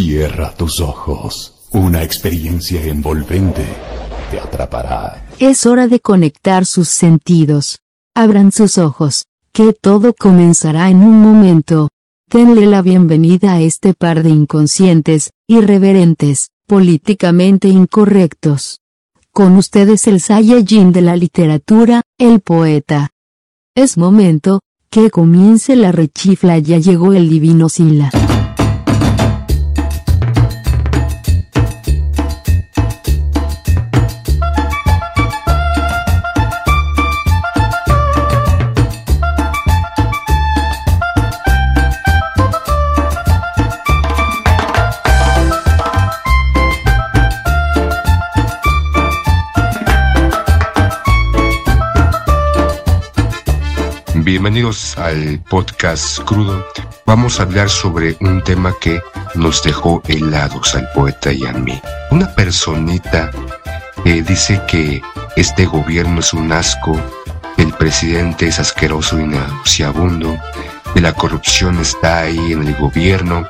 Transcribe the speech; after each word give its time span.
Cierra 0.00 0.54
tus 0.54 0.78
ojos. 0.78 1.54
Una 1.72 2.04
experiencia 2.04 2.80
envolvente 2.84 3.66
te 4.30 4.38
atrapará. 4.38 5.26
Es 5.40 5.66
hora 5.66 5.88
de 5.88 5.98
conectar 5.98 6.66
sus 6.66 6.88
sentidos. 6.88 7.80
Abran 8.14 8.52
sus 8.52 8.78
ojos, 8.78 9.24
que 9.50 9.72
todo 9.72 10.14
comenzará 10.14 10.88
en 10.88 10.98
un 10.98 11.20
momento. 11.20 11.88
Denle 12.30 12.66
la 12.66 12.80
bienvenida 12.80 13.54
a 13.54 13.60
este 13.60 13.92
par 13.92 14.22
de 14.22 14.30
inconscientes, 14.30 15.32
irreverentes, 15.48 16.50
políticamente 16.68 17.66
incorrectos. 17.66 18.78
Con 19.32 19.56
ustedes 19.56 20.06
el 20.06 20.20
Saiyajin 20.20 20.92
de 20.92 21.02
la 21.02 21.16
literatura, 21.16 22.02
el 22.18 22.38
poeta. 22.38 23.10
Es 23.74 23.98
momento, 23.98 24.60
que 24.90 25.10
comience 25.10 25.74
la 25.74 25.90
rechifla 25.90 26.56
ya 26.58 26.78
llegó 26.78 27.14
el 27.14 27.28
divino 27.28 27.68
Sila. 27.68 28.12
Bienvenidos 54.40 54.96
al 54.98 55.42
podcast 55.50 56.20
crudo. 56.20 56.64
Vamos 57.04 57.40
a 57.40 57.42
hablar 57.42 57.68
sobre 57.68 58.16
un 58.20 58.40
tema 58.44 58.72
que 58.80 59.02
nos 59.34 59.64
dejó 59.64 60.00
helados 60.06 60.76
al 60.76 60.88
poeta 60.92 61.32
y 61.32 61.44
a 61.44 61.52
mí. 61.54 61.82
Una 62.12 62.32
personita 62.36 63.32
que 64.04 64.22
dice 64.22 64.62
que 64.68 65.02
este 65.34 65.66
gobierno 65.66 66.20
es 66.20 66.32
un 66.32 66.52
asco, 66.52 66.96
el 67.56 67.72
presidente 67.72 68.46
es 68.46 68.60
asqueroso 68.60 69.18
y 69.18 69.24
nauseabundo, 69.24 70.38
que 70.94 71.00
la 71.00 71.14
corrupción 71.14 71.80
está 71.80 72.20
ahí 72.20 72.52
en 72.52 72.62
el 72.62 72.76
gobierno, 72.76 73.44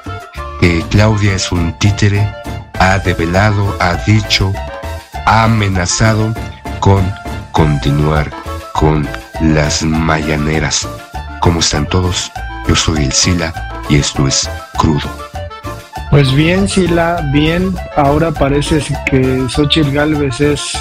que 0.59 0.83
Claudia 0.89 1.35
es 1.35 1.53
un 1.53 1.79
títere, 1.79 2.27
ha 2.79 2.99
develado, 2.99 3.77
ha 3.79 3.93
dicho, 4.07 4.55
ha 5.27 5.45
amenazado 5.45 6.33
con 6.81 7.13
continuar 7.53 8.33
con 8.73 9.07
las 9.41 9.83
mayaneras. 9.83 10.89
¿Cómo 11.41 11.61
están 11.61 11.87
todos? 11.87 12.31
Yo 12.67 12.75
soy 12.75 13.05
el 13.05 13.13
Sila 13.13 13.53
y 13.89 13.97
esto 13.97 14.27
es 14.27 14.49
Crudo. 14.77 15.09
Pues 16.11 16.33
bien, 16.35 16.69
Sila, 16.69 17.21
bien. 17.33 17.75
Ahora 17.97 18.31
parece 18.33 18.83
que 19.07 19.45
Xochitl 19.49 19.93
Galvez 19.93 20.41
es 20.41 20.73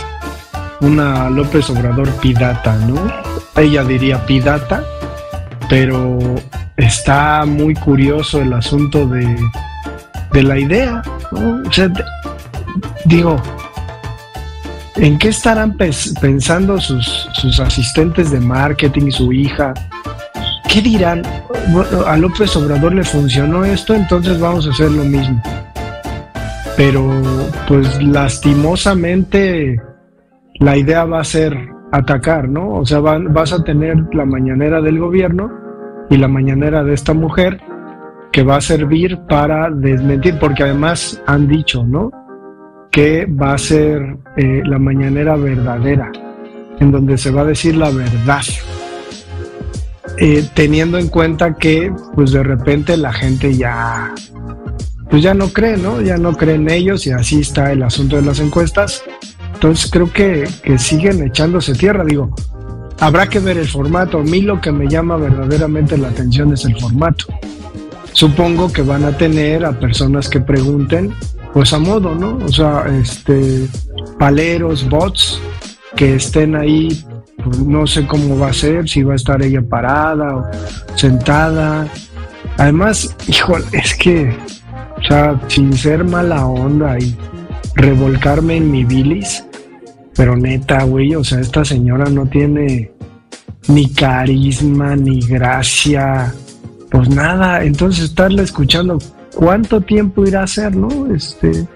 una 0.81 1.30
López 1.30 1.69
Obrador 1.69 2.09
pidata, 2.16 2.75
¿no? 2.75 2.95
Ella 3.55 3.83
diría 3.83 4.25
pidata, 4.25 4.83
pero 5.69 6.17
está 6.78 7.45
muy 7.45 7.73
curioso 7.75 8.41
el 8.41 8.53
asunto 8.53 9.05
de, 9.05 9.38
de 10.31 10.44
la 10.44 10.58
idea, 10.58 11.02
¿no? 11.31 11.67
O 11.67 11.73
sea, 11.73 11.91
digo, 13.05 13.41
¿En 14.98 15.17
qué 15.20 15.30
estarán 15.30 15.78
pensando 15.78 16.80
sus, 16.80 17.30
sus 17.34 17.59
asistentes 17.59 18.31
de 18.31 18.40
marketing, 18.40 19.12
su 19.12 19.31
hija? 19.31 19.73
¿Qué 20.67 20.81
dirán? 20.81 21.22
a 22.06 22.17
López 22.17 22.56
Obrador 22.56 22.94
le 22.95 23.03
funcionó 23.03 23.64
esto, 23.66 23.94
entonces 23.94 24.40
vamos 24.40 24.66
a 24.68 24.72
hacer 24.72 24.92
lo 24.92 25.03
mismo. 25.03 25.42
Pero 26.75 27.06
pues 27.68 28.02
lastimosamente 28.02 29.80
la 30.59 30.78
idea 30.78 31.06
va 31.06 31.20
a 31.20 31.23
ser 31.23 31.58
atacar, 31.92 32.50
¿no? 32.50 32.75
O 32.75 32.86
sea, 32.86 33.00
vas 33.00 33.53
a 33.53 33.64
tener 33.64 33.97
la 34.14 34.25
mañanera 34.25 34.81
del 34.81 35.00
gobierno 35.00 35.52
y 36.09 36.18
la 36.18 36.28
mañanera 36.28 36.84
de 36.84 36.94
esta 36.94 37.14
mujer 37.14 37.59
que 38.31 38.44
va 38.44 38.58
a 38.58 38.62
servir 38.62 39.19
para 39.29 39.69
desmentir, 39.69 40.38
porque 40.40 40.64
además 40.64 41.22
han 41.28 41.47
dicho, 41.47 41.84
¿no? 41.85 42.12
Que 42.92 43.25
va 43.25 43.53
a 43.53 43.58
ser 43.58 44.18
eh, 44.38 44.62
la 44.66 44.80
mañanera 44.80 45.36
verdadera, 45.36 46.12
en 46.80 46.92
donde 46.92 47.18
se 47.18 47.31
va 47.31 47.42
a 47.42 47.46
decir 47.46 47.75
la 47.75 47.90
verdad. 47.90 48.44
Eh, 50.20 50.48
teniendo 50.56 50.97
en 50.97 51.09
cuenta 51.09 51.56
que 51.56 51.94
pues 52.16 52.31
de 52.31 52.42
repente 52.42 52.97
la 52.97 53.14
gente 53.14 53.56
ya 53.56 54.16
pues 55.09 55.24
ya 55.24 55.34
no 55.34 55.50
cree, 55.50 55.78
¿no? 55.78 56.02
Ya 56.02 56.18
no 56.18 56.34
cree 56.36 56.56
en 56.56 56.70
ellos 56.70 57.06
y 57.08 57.12
así 57.12 57.42
está 57.42 57.72
el 57.72 57.84
asunto 57.84 58.16
de 58.16 58.24
las 58.24 58.40
encuestas. 58.40 59.03
Entonces 59.53 59.90
creo 59.92 60.12
que, 60.12 60.47
que 60.64 60.78
siguen 60.78 61.24
echándose 61.24 61.74
tierra, 61.74 62.03
digo, 62.03 62.36
habrá 63.00 63.28
que 63.28 63.40
ver 63.40 63.58
el 63.58 63.68
formato. 63.68 64.20
A 64.20 64.24
mí 64.24 64.42
lo 64.42 64.59
que 64.59 64.72
me 64.72 64.88
llama 64.88 65.18
verdaderamente 65.18 65.97
la 65.97 66.09
atención 66.09 66.53
es 66.53 66.66
el 66.66 66.80
formato. 66.80 67.26
Supongo 68.12 68.72
que 68.72 68.81
van 68.81 69.03
a 69.06 69.18
tener 69.18 69.66
a 69.66 69.80
personas 69.80 70.30
que 70.30 70.40
pregunten 70.40 71.14
pues 71.57 71.73
a 71.73 71.79
modo, 71.79 72.13
¿no? 72.13 72.38
O 72.45 72.50
sea, 72.50 72.85
este, 73.01 73.68
paleros, 74.19 74.88
bots 74.88 75.41
que 75.95 76.13
estén 76.13 76.56
ahí, 76.56 77.03
pues 77.44 77.57
no 77.57 77.88
sé 77.88 78.06
cómo 78.06 78.38
va 78.38 78.50
a 78.50 78.53
ser, 78.53 78.88
si 78.88 79.01
va 79.01 79.13
a 79.13 79.16
estar 79.16 79.41
ella 79.41 79.63
parada 79.67 80.35
o 80.35 80.46
sentada. 80.96 81.88
Además, 82.59 83.16
híjole, 83.28 83.66
es 83.72 83.96
que, 83.96 84.38
o 85.00 85.03
sea, 85.07 85.41
sin 85.47 85.73
ser 85.73 86.03
mala 86.03 86.46
onda 86.46 86.96
y 87.00 87.17
revolcarme 87.73 88.57
en 88.57 88.69
mi 88.69 88.85
bilis, 88.85 89.44
pero 90.16 90.38
neta, 90.38 90.84
güey, 90.84 91.16
o 91.16 91.23
sea, 91.23 91.40
esta 91.40 91.66
señora 91.66 92.06
no 92.06 92.28
tiene 92.28 92.91
ni 93.67 93.90
carisma, 93.90 94.96
ni 94.96 95.22
gracia, 95.22 96.35
pues 96.91 97.09
nada, 97.09 97.63
entonces 97.63 98.03
estarla 98.03 98.44
escuchando 98.44 99.00
cuánto 99.38 99.81
tiempo 99.81 100.25
irá 100.25 100.44
a 100.44 100.48
ser, 100.48 100.75
¿no? 100.75 101.14
Este, 101.14 101.68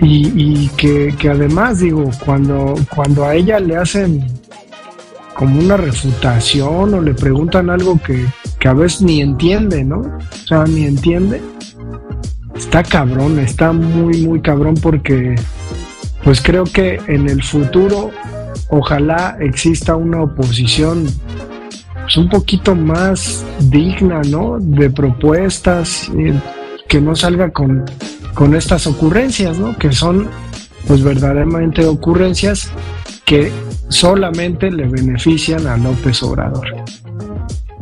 y, 0.00 0.68
que, 0.76 1.14
además, 1.30 1.78
digo, 1.78 2.10
cuando, 2.24 2.74
cuando 2.94 3.24
a 3.24 3.36
ella 3.36 3.60
le 3.60 3.76
hacen 3.76 4.26
como 5.34 5.60
una 5.60 5.76
refutación 5.76 6.94
o 6.94 7.00
le 7.00 7.14
preguntan 7.14 7.70
algo 7.70 8.00
que, 8.02 8.26
que 8.58 8.68
a 8.68 8.72
veces 8.72 9.02
ni 9.02 9.20
entiende, 9.20 9.84
¿no? 9.84 10.00
O 10.00 10.46
sea, 10.46 10.64
ni 10.64 10.86
entiende. 10.86 11.40
Está 12.56 12.82
cabrón, 12.82 13.38
está 13.38 13.72
muy, 13.72 14.26
muy 14.26 14.40
cabrón 14.40 14.74
porque 14.74 15.36
pues 16.24 16.40
creo 16.40 16.64
que 16.64 17.00
en 17.06 17.28
el 17.28 17.44
futuro 17.44 18.10
ojalá 18.70 19.36
exista 19.40 19.94
una 19.94 20.22
oposición 20.22 21.06
pues, 22.08 22.16
un 22.16 22.30
poquito 22.30 22.74
más 22.74 23.44
digna, 23.60 24.22
¿no? 24.22 24.56
De 24.58 24.88
propuestas, 24.88 26.10
eh, 26.16 26.32
que 26.88 27.02
no 27.02 27.14
salga 27.14 27.50
con, 27.50 27.84
con 28.32 28.54
estas 28.54 28.86
ocurrencias, 28.86 29.58
¿no? 29.58 29.76
Que 29.76 29.92
son, 29.92 30.26
pues 30.86 31.02
verdaderamente 31.02 31.84
ocurrencias 31.84 32.70
que 33.26 33.52
solamente 33.90 34.70
le 34.70 34.88
benefician 34.88 35.66
a 35.66 35.76
López 35.76 36.22
Obrador. 36.22 36.66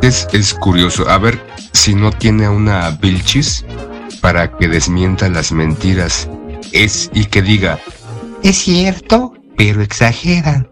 Es, 0.03 0.27
es 0.33 0.55
curioso, 0.55 1.09
a 1.09 1.19
ver 1.19 1.39
si 1.73 1.95
no 1.95 2.11
tiene 2.11 2.49
una 2.49 2.91
Vilchis 2.91 3.65
para 4.21 4.51
que 4.57 4.67
desmienta 4.67 5.29
las 5.29 5.53
mentiras 5.53 6.29
es 6.73 7.13
y 7.15 7.27
que 7.27 7.43
diga, 7.43 7.79
es 8.43 8.57
cierto, 8.57 9.35
pero 9.57 9.83
exageran. 9.83 10.69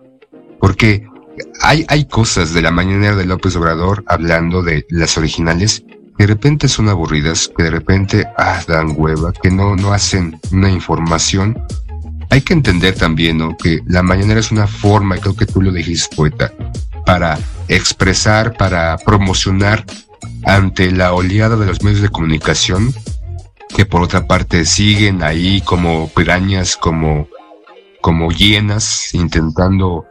Porque 0.58 1.06
hay, 1.60 1.84
hay 1.88 2.04
cosas 2.06 2.52
de 2.52 2.62
la 2.62 2.70
mañanera 2.70 3.16
de 3.16 3.26
López 3.26 3.56
Obrador 3.56 4.04
hablando 4.06 4.62
de 4.62 4.86
las 4.90 5.16
originales 5.16 5.84
que 6.16 6.24
de 6.24 6.26
repente 6.26 6.68
son 6.68 6.88
aburridas, 6.88 7.50
que 7.56 7.64
de 7.64 7.70
repente 7.70 8.26
ah, 8.36 8.62
dan 8.66 8.94
hueva, 8.96 9.32
que 9.32 9.50
no, 9.50 9.74
no 9.76 9.92
hacen 9.92 10.38
una 10.52 10.70
información. 10.70 11.60
Hay 12.30 12.42
que 12.42 12.52
entender 12.52 12.94
también 12.94 13.38
¿no? 13.38 13.56
que 13.56 13.80
la 13.86 14.02
mañanera 14.02 14.40
es 14.40 14.52
una 14.52 14.66
forma, 14.66 15.18
creo 15.18 15.36
que 15.36 15.46
tú 15.46 15.60
lo 15.60 15.72
dijiste, 15.72 16.14
poeta, 16.14 16.52
para 17.04 17.38
expresar, 17.68 18.56
para 18.56 18.96
promocionar 18.98 19.84
ante 20.44 20.90
la 20.90 21.12
oleada 21.12 21.56
de 21.56 21.66
los 21.66 21.82
medios 21.82 22.00
de 22.00 22.08
comunicación, 22.08 22.94
que 23.74 23.86
por 23.86 24.02
otra 24.02 24.26
parte 24.26 24.64
siguen 24.64 25.22
ahí 25.22 25.60
como 25.62 26.08
pirañas, 26.08 26.76
como, 26.76 27.28
como 28.00 28.30
hienas, 28.30 29.12
intentando 29.14 30.06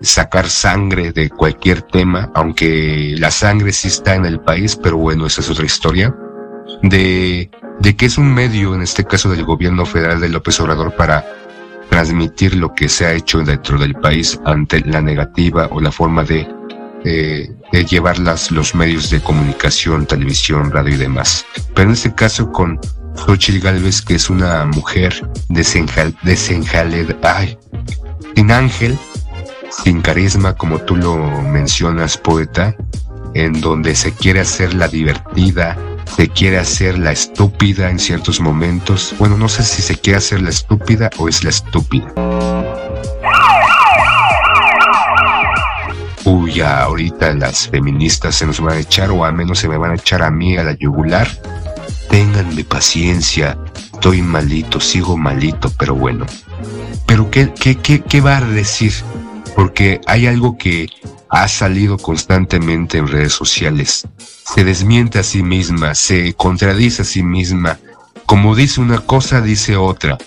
sacar 0.00 0.48
sangre 0.48 1.12
de 1.12 1.30
cualquier 1.30 1.82
tema, 1.82 2.30
aunque 2.34 3.14
la 3.18 3.30
sangre 3.30 3.72
sí 3.72 3.88
está 3.88 4.14
en 4.14 4.26
el 4.26 4.40
país, 4.40 4.76
pero 4.76 4.96
bueno, 4.96 5.26
esa 5.26 5.40
es 5.40 5.50
otra 5.50 5.64
historia, 5.64 6.14
de, 6.82 7.50
de 7.80 7.96
que 7.96 8.06
es 8.06 8.18
un 8.18 8.32
medio, 8.32 8.74
en 8.74 8.82
este 8.82 9.04
caso 9.04 9.30
del 9.30 9.44
gobierno 9.44 9.86
federal 9.86 10.20
de 10.20 10.28
López 10.28 10.60
Obrador, 10.60 10.94
para 10.94 11.24
transmitir 11.90 12.56
lo 12.56 12.74
que 12.74 12.88
se 12.88 13.06
ha 13.06 13.12
hecho 13.12 13.38
dentro 13.40 13.78
del 13.78 13.94
país 13.94 14.38
ante 14.44 14.80
la 14.80 15.00
negativa 15.00 15.68
o 15.70 15.80
la 15.80 15.92
forma 15.92 16.24
de, 16.24 16.46
eh, 17.04 17.48
de 17.72 17.84
llevar 17.84 18.18
los 18.18 18.74
medios 18.74 19.10
de 19.10 19.20
comunicación, 19.20 20.06
televisión, 20.06 20.70
radio 20.72 20.94
y 20.94 20.98
demás. 20.98 21.46
Pero 21.74 21.88
en 21.88 21.94
este 21.94 22.14
caso 22.14 22.50
con 22.50 22.80
Xochitl 23.16 23.60
Galvez, 23.60 24.02
que 24.02 24.16
es 24.16 24.28
una 24.28 24.64
mujer 24.66 25.28
desenjal, 25.48 26.14
ay, 27.22 27.58
sin 28.34 28.50
ángel, 28.50 28.98
sin 29.84 30.02
carisma, 30.02 30.54
como 30.54 30.80
tú 30.80 30.96
lo 30.96 31.16
mencionas, 31.42 32.16
poeta, 32.16 32.74
en 33.34 33.60
donde 33.60 33.94
se 33.94 34.12
quiere 34.12 34.40
hacer 34.40 34.74
la 34.74 34.88
divertida, 34.88 35.76
se 36.16 36.28
quiere 36.28 36.58
hacer 36.58 36.98
la 36.98 37.12
estúpida 37.12 37.90
en 37.90 37.98
ciertos 37.98 38.40
momentos. 38.40 39.14
Bueno, 39.18 39.36
no 39.36 39.48
sé 39.48 39.62
si 39.62 39.82
se 39.82 39.96
quiere 39.96 40.18
hacer 40.18 40.40
la 40.40 40.50
estúpida 40.50 41.10
o 41.18 41.28
es 41.28 41.44
la 41.44 41.50
estúpida. 41.50 42.12
Uy, 46.24 46.60
ahorita 46.60 47.34
las 47.34 47.68
feministas 47.68 48.34
se 48.34 48.46
nos 48.46 48.60
van 48.60 48.78
a 48.78 48.80
echar, 48.80 49.10
o 49.10 49.24
al 49.24 49.34
menos 49.34 49.58
se 49.58 49.68
me 49.68 49.76
van 49.76 49.92
a 49.92 49.94
echar 49.94 50.22
a 50.22 50.30
mí 50.30 50.56
a 50.56 50.64
la 50.64 50.72
yugular. 50.72 51.28
Ténganme 52.10 52.64
paciencia, 52.64 53.58
estoy 53.92 54.22
malito, 54.22 54.80
sigo 54.80 55.16
malito, 55.16 55.70
pero 55.78 55.94
bueno. 55.94 56.26
Pero 57.06 57.30
¿qué, 57.30 57.52
qué, 57.52 57.76
qué, 57.76 58.00
qué 58.02 58.20
va 58.20 58.38
a 58.38 58.40
decir? 58.40 58.92
Porque 59.56 60.00
hay 60.06 60.28
algo 60.28 60.56
que 60.56 60.86
ha 61.30 61.48
salido 61.48 61.96
constantemente 61.96 62.98
en 62.98 63.08
redes 63.08 63.32
sociales. 63.32 64.06
Se 64.54 64.62
desmiente 64.62 65.18
a 65.18 65.24
sí 65.24 65.42
misma, 65.42 65.96
se 65.96 66.34
contradice 66.34 67.02
a 67.02 67.04
sí 67.04 67.24
misma. 67.24 67.78
Como 68.26 68.54
dice 68.54 68.80
una 68.80 69.00
cosa, 69.00 69.40
dice 69.40 69.76
otra. 69.76 70.18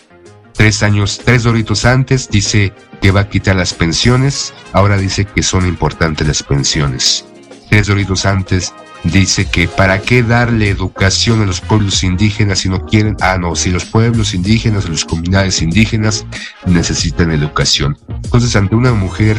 Tres 0.54 0.84
años, 0.84 1.22
tres 1.24 1.44
doritos 1.44 1.86
antes 1.86 2.30
dice 2.30 2.74
que 3.02 3.12
va 3.12 3.22
a 3.22 3.30
quitar 3.30 3.56
las 3.56 3.74
pensiones, 3.74 4.54
ahora 4.74 4.98
dice 4.98 5.24
que 5.24 5.44
son 5.44 5.66
importantes 5.66 6.28
las 6.28 6.44
pensiones. 6.44 7.24
Tres 7.70 7.88
doritos 7.88 8.26
antes 8.26 8.74
dice 9.04 9.46
que 9.46 9.68
para 9.68 10.01
qué 10.01 10.24
darle 10.24 10.69
educación 10.69 11.42
a 11.42 11.46
los 11.46 11.62
pueblos 11.62 12.04
indígenas 12.04 12.60
si 12.60 12.69
no 12.69 12.86
quieren, 12.86 13.16
ah 13.22 13.38
no, 13.38 13.56
si 13.56 13.72
los 13.72 13.86
pueblos 13.86 14.34
indígenas, 14.34 14.90
las 14.90 15.06
comunidades 15.06 15.62
indígenas 15.62 16.25
necesitan 16.66 17.31
educación. 17.31 17.98
Entonces 18.24 18.56
ante 18.56 18.75
una 18.75 18.94
mujer 18.94 19.38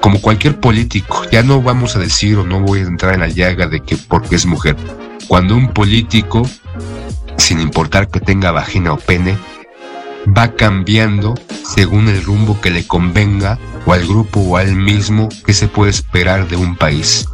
como 0.00 0.20
cualquier 0.20 0.60
político, 0.60 1.24
ya 1.30 1.42
no 1.42 1.62
vamos 1.62 1.96
a 1.96 1.98
decir 1.98 2.38
o 2.38 2.44
no 2.44 2.60
voy 2.60 2.80
a 2.80 2.84
entrar 2.84 3.14
en 3.14 3.20
la 3.20 3.28
llaga 3.28 3.66
de 3.66 3.80
que 3.80 3.96
porque 3.96 4.36
es 4.36 4.46
mujer. 4.46 4.76
Cuando 5.28 5.56
un 5.56 5.72
político, 5.72 6.48
sin 7.36 7.60
importar 7.60 8.08
que 8.08 8.20
tenga 8.20 8.50
vagina 8.50 8.92
o 8.92 8.96
pene, 8.96 9.36
va 10.36 10.54
cambiando 10.54 11.34
según 11.64 12.08
el 12.08 12.22
rumbo 12.22 12.60
que 12.60 12.70
le 12.70 12.86
convenga 12.86 13.58
o 13.86 13.92
al 13.92 14.06
grupo 14.06 14.40
o 14.40 14.56
a 14.56 14.62
él 14.62 14.76
mismo 14.76 15.28
que 15.44 15.54
se 15.54 15.68
puede 15.68 15.90
esperar 15.90 16.48
de 16.48 16.56
un 16.56 16.76
país 16.76 17.26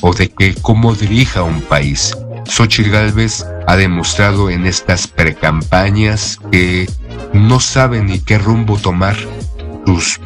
o 0.00 0.14
de 0.14 0.28
que 0.28 0.54
cómo 0.54 0.94
dirija 0.94 1.42
un 1.42 1.60
país. 1.62 2.16
Xochitl 2.46 2.90
Galvez 2.90 3.44
ha 3.66 3.76
demostrado 3.76 4.50
en 4.50 4.66
estas 4.66 5.06
precampañas 5.06 6.38
que 6.50 6.88
no 7.32 7.60
sabe 7.60 8.02
ni 8.02 8.18
qué 8.18 8.38
rumbo 8.38 8.76
tomar. 8.76 9.16
Sus 9.86 10.20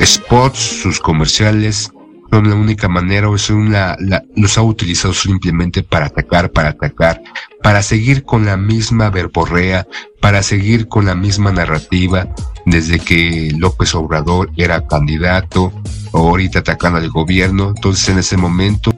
spots, 0.00 0.58
sus 0.58 1.00
comerciales, 1.00 1.90
son 2.30 2.48
la 2.48 2.54
única 2.54 2.88
manera 2.88 3.28
o 3.28 3.38
son 3.38 3.72
la, 3.72 3.96
los 4.36 4.58
ha 4.58 4.62
utilizado 4.62 5.14
simplemente 5.14 5.82
para 5.82 6.06
atacar, 6.06 6.50
para 6.50 6.70
atacar, 6.70 7.22
para 7.62 7.82
seguir 7.82 8.24
con 8.24 8.44
la 8.44 8.56
misma 8.56 9.10
verborrea, 9.10 9.86
para 10.20 10.42
seguir 10.42 10.88
con 10.88 11.06
la 11.06 11.14
misma 11.14 11.52
narrativa 11.52 12.28
desde 12.66 12.98
que 12.98 13.52
López 13.56 13.94
Obrador 13.94 14.50
era 14.56 14.86
candidato 14.86 15.72
ahorita 16.12 16.60
atacando 16.60 16.98
al 16.98 17.08
gobierno. 17.08 17.72
Entonces 17.74 18.08
en 18.10 18.18
ese 18.18 18.36
momento 18.36 18.92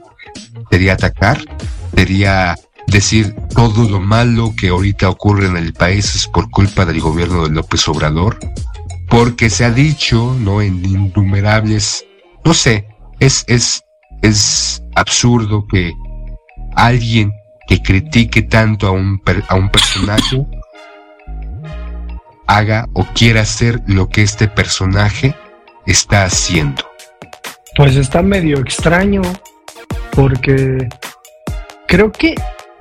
sería 0.71 0.93
atacar, 0.93 1.39
sería 1.95 2.55
decir 2.87 3.35
todo 3.53 3.87
lo 3.87 3.99
malo 3.99 4.53
que 4.59 4.69
ahorita 4.69 5.09
ocurre 5.09 5.47
en 5.47 5.57
el 5.57 5.73
país 5.73 6.15
es 6.15 6.27
por 6.27 6.49
culpa 6.49 6.85
del 6.85 6.99
gobierno 6.99 7.43
de 7.43 7.51
López 7.51 7.87
Obrador 7.87 8.39
porque 9.11 9.49
se 9.49 9.65
ha 9.65 9.71
dicho, 9.71 10.33
¿no? 10.39 10.61
En 10.61 10.83
innumerables, 10.85 12.05
no 12.45 12.53
sé, 12.53 12.87
es, 13.19 13.43
es, 13.47 13.83
es 14.21 14.81
absurdo 14.95 15.67
que 15.67 15.91
alguien 16.77 17.33
que 17.67 17.83
critique 17.83 18.41
tanto 18.41 18.87
a 18.87 18.91
un, 18.91 19.21
a 19.49 19.55
un 19.55 19.69
personaje 19.69 20.47
haga 22.47 22.87
o 22.93 23.05
quiera 23.13 23.41
hacer 23.41 23.81
lo 23.85 24.07
que 24.07 24.21
este 24.21 24.47
personaje 24.47 25.35
está 25.85 26.23
haciendo. 26.23 26.83
Pues 27.75 27.97
está 27.97 28.21
medio 28.21 28.59
extraño, 28.59 29.21
porque 30.15 30.89
creo 31.87 32.11
que, 32.11 32.35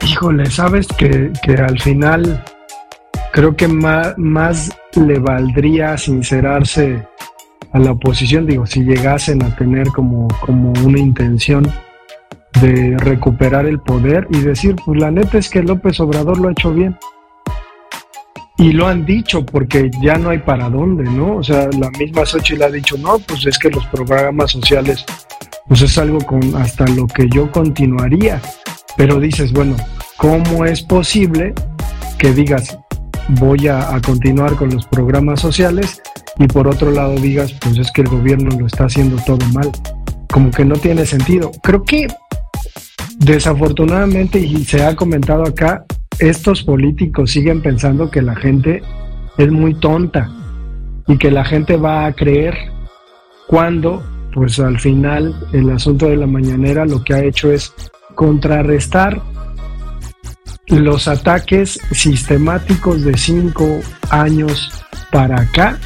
híjole, 0.07 0.47
sabes 0.47 0.87
que, 0.99 1.33
que 1.43 1.55
al 1.55 1.81
final 1.81 2.45
creo 3.33 3.57
que 3.57 3.69
más, 3.69 4.17
más 4.19 4.77
le 4.95 5.19
valdría 5.19 5.97
sincerarse 5.97 7.07
a 7.73 7.79
la 7.79 7.93
oposición, 7.93 8.47
digo, 8.47 8.67
si 8.67 8.83
llegasen 8.83 9.43
a 9.43 9.55
tener 9.57 9.89
como, 9.89 10.29
como 10.41 10.73
una 10.85 10.99
intención 10.99 11.71
de 12.61 12.97
recuperar 12.99 13.67
el 13.67 13.81
poder 13.81 14.27
y 14.31 14.41
decir, 14.41 14.77
pues 14.85 15.01
la 15.01 15.11
neta 15.11 15.39
es 15.39 15.49
que 15.49 15.63
López 15.63 16.01
Obrador 16.01 16.39
lo 16.39 16.49
ha 16.49 16.53
hecho 16.53 16.73
bien. 16.73 16.97
Y 18.59 18.73
lo 18.73 18.89
han 18.89 19.07
dicho 19.07 19.47
porque 19.47 19.91
ya 20.03 20.19
no 20.19 20.31
hay 20.31 20.39
para 20.39 20.69
dónde, 20.69 21.05
¿no? 21.05 21.37
O 21.37 21.43
sea, 21.43 21.69
la 21.79 21.89
misma 21.91 22.27
Xochitl 22.27 22.63
ha 22.63 22.71
dicho, 22.71 22.99
no, 22.99 23.19
pues 23.21 23.47
es 23.47 23.59
que 23.59 23.71
los 23.71 23.87
programas 23.87 24.51
sociales, 24.51 25.05
pues 25.71 25.83
es 25.83 25.99
algo 25.99 26.19
con 26.19 26.57
hasta 26.57 26.85
lo 26.89 27.07
que 27.07 27.29
yo 27.29 27.49
continuaría. 27.53 28.43
Pero 28.97 29.21
dices, 29.21 29.53
bueno, 29.53 29.77
¿cómo 30.17 30.65
es 30.65 30.83
posible 30.83 31.55
que 32.19 32.33
digas, 32.33 32.77
voy 33.29 33.69
a, 33.69 33.89
continuar 34.05 34.57
con 34.57 34.71
los 34.71 34.85
programas 34.87 35.39
sociales 35.39 36.03
y 36.41 36.49
por 36.49 36.67
otro 36.67 36.91
lado 36.91 37.15
digas, 37.15 37.55
pues 37.61 37.79
es 37.79 37.93
que 37.93 38.01
el 38.01 38.09
gobierno 38.09 38.51
lo 38.59 38.67
está 38.67 38.87
haciendo 38.87 39.17
todo 39.25 39.47
mal. 39.53 39.71
Como 40.33 40.51
que 40.51 40.65
no 40.65 40.75
tiene 40.75 41.07
sentido. 41.07 41.53
Creo 41.63 41.85
que 41.85 42.09
desafortunadamente, 43.19 44.41
y 44.41 44.65
se 44.65 44.83
ha 44.83 44.97
comentado 44.97 45.45
acá, 45.45 45.85
estos 46.19 46.65
políticos 46.65 47.31
siguen 47.31 47.63
pensando 47.63 48.11
que 48.11 48.23
la 48.23 48.35
gente 48.35 48.83
es 49.39 49.53
muy 49.53 49.75
tonta 49.75 50.29
y 51.07 51.17
que 51.17 51.31
la 51.31 51.45
gente 51.45 51.77
va 51.77 52.07
a 52.07 52.13
creer 52.13 52.57
cuando, 53.47 54.03
pues 54.33 54.59
al 54.61 54.79
final, 54.79 55.35
el 55.53 55.71
asunto 55.71 56.07
de 56.07 56.17
la 56.17 56.27
mañanera 56.27 56.85
lo 56.85 57.03
que 57.03 57.15
ha 57.15 57.25
hecho 57.25 57.53
es 57.53 57.73
contrarrestar 58.15 59.21
los 60.69 61.09
ataques 61.09 61.81
sistemáticos 61.91 63.03
de 63.03 63.17
cinco 63.17 63.81
años 64.11 64.71
para 65.11 65.41
acá 65.41 65.79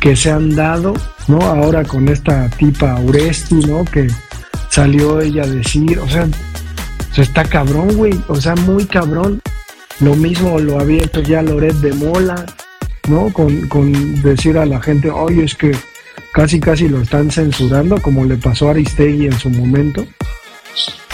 que 0.00 0.14
se 0.14 0.30
han 0.30 0.54
dado, 0.54 0.92
¿no? 1.28 1.40
Ahora 1.40 1.82
con 1.84 2.08
esta 2.08 2.50
tipa 2.50 2.92
Auresti, 2.92 3.54
¿no? 3.54 3.84
Que 3.84 4.08
salió 4.68 5.20
ella 5.20 5.44
a 5.44 5.46
decir, 5.46 5.98
o 5.98 6.08
sea, 6.08 6.28
se 7.12 7.22
está 7.22 7.44
cabrón, 7.44 7.96
güey, 7.96 8.12
o 8.28 8.36
sea, 8.36 8.54
muy 8.56 8.84
cabrón. 8.84 9.40
Lo 10.00 10.14
mismo 10.16 10.58
lo 10.58 10.80
había 10.80 11.04
hecho 11.04 11.20
ya 11.20 11.40
Loret 11.40 11.76
de 11.76 11.94
Mola, 11.94 12.44
¿no? 13.08 13.32
Con, 13.32 13.68
con 13.68 14.20
decir 14.20 14.58
a 14.58 14.66
la 14.66 14.82
gente, 14.82 15.08
oye, 15.08 15.44
es 15.44 15.54
que 15.54 15.72
casi 16.34 16.58
casi 16.58 16.88
lo 16.88 17.00
están 17.00 17.30
censurando, 17.30 18.02
como 18.02 18.24
le 18.24 18.36
pasó 18.36 18.66
a 18.66 18.72
Aristegui 18.72 19.26
en 19.26 19.38
su 19.38 19.50
momento. 19.50 20.04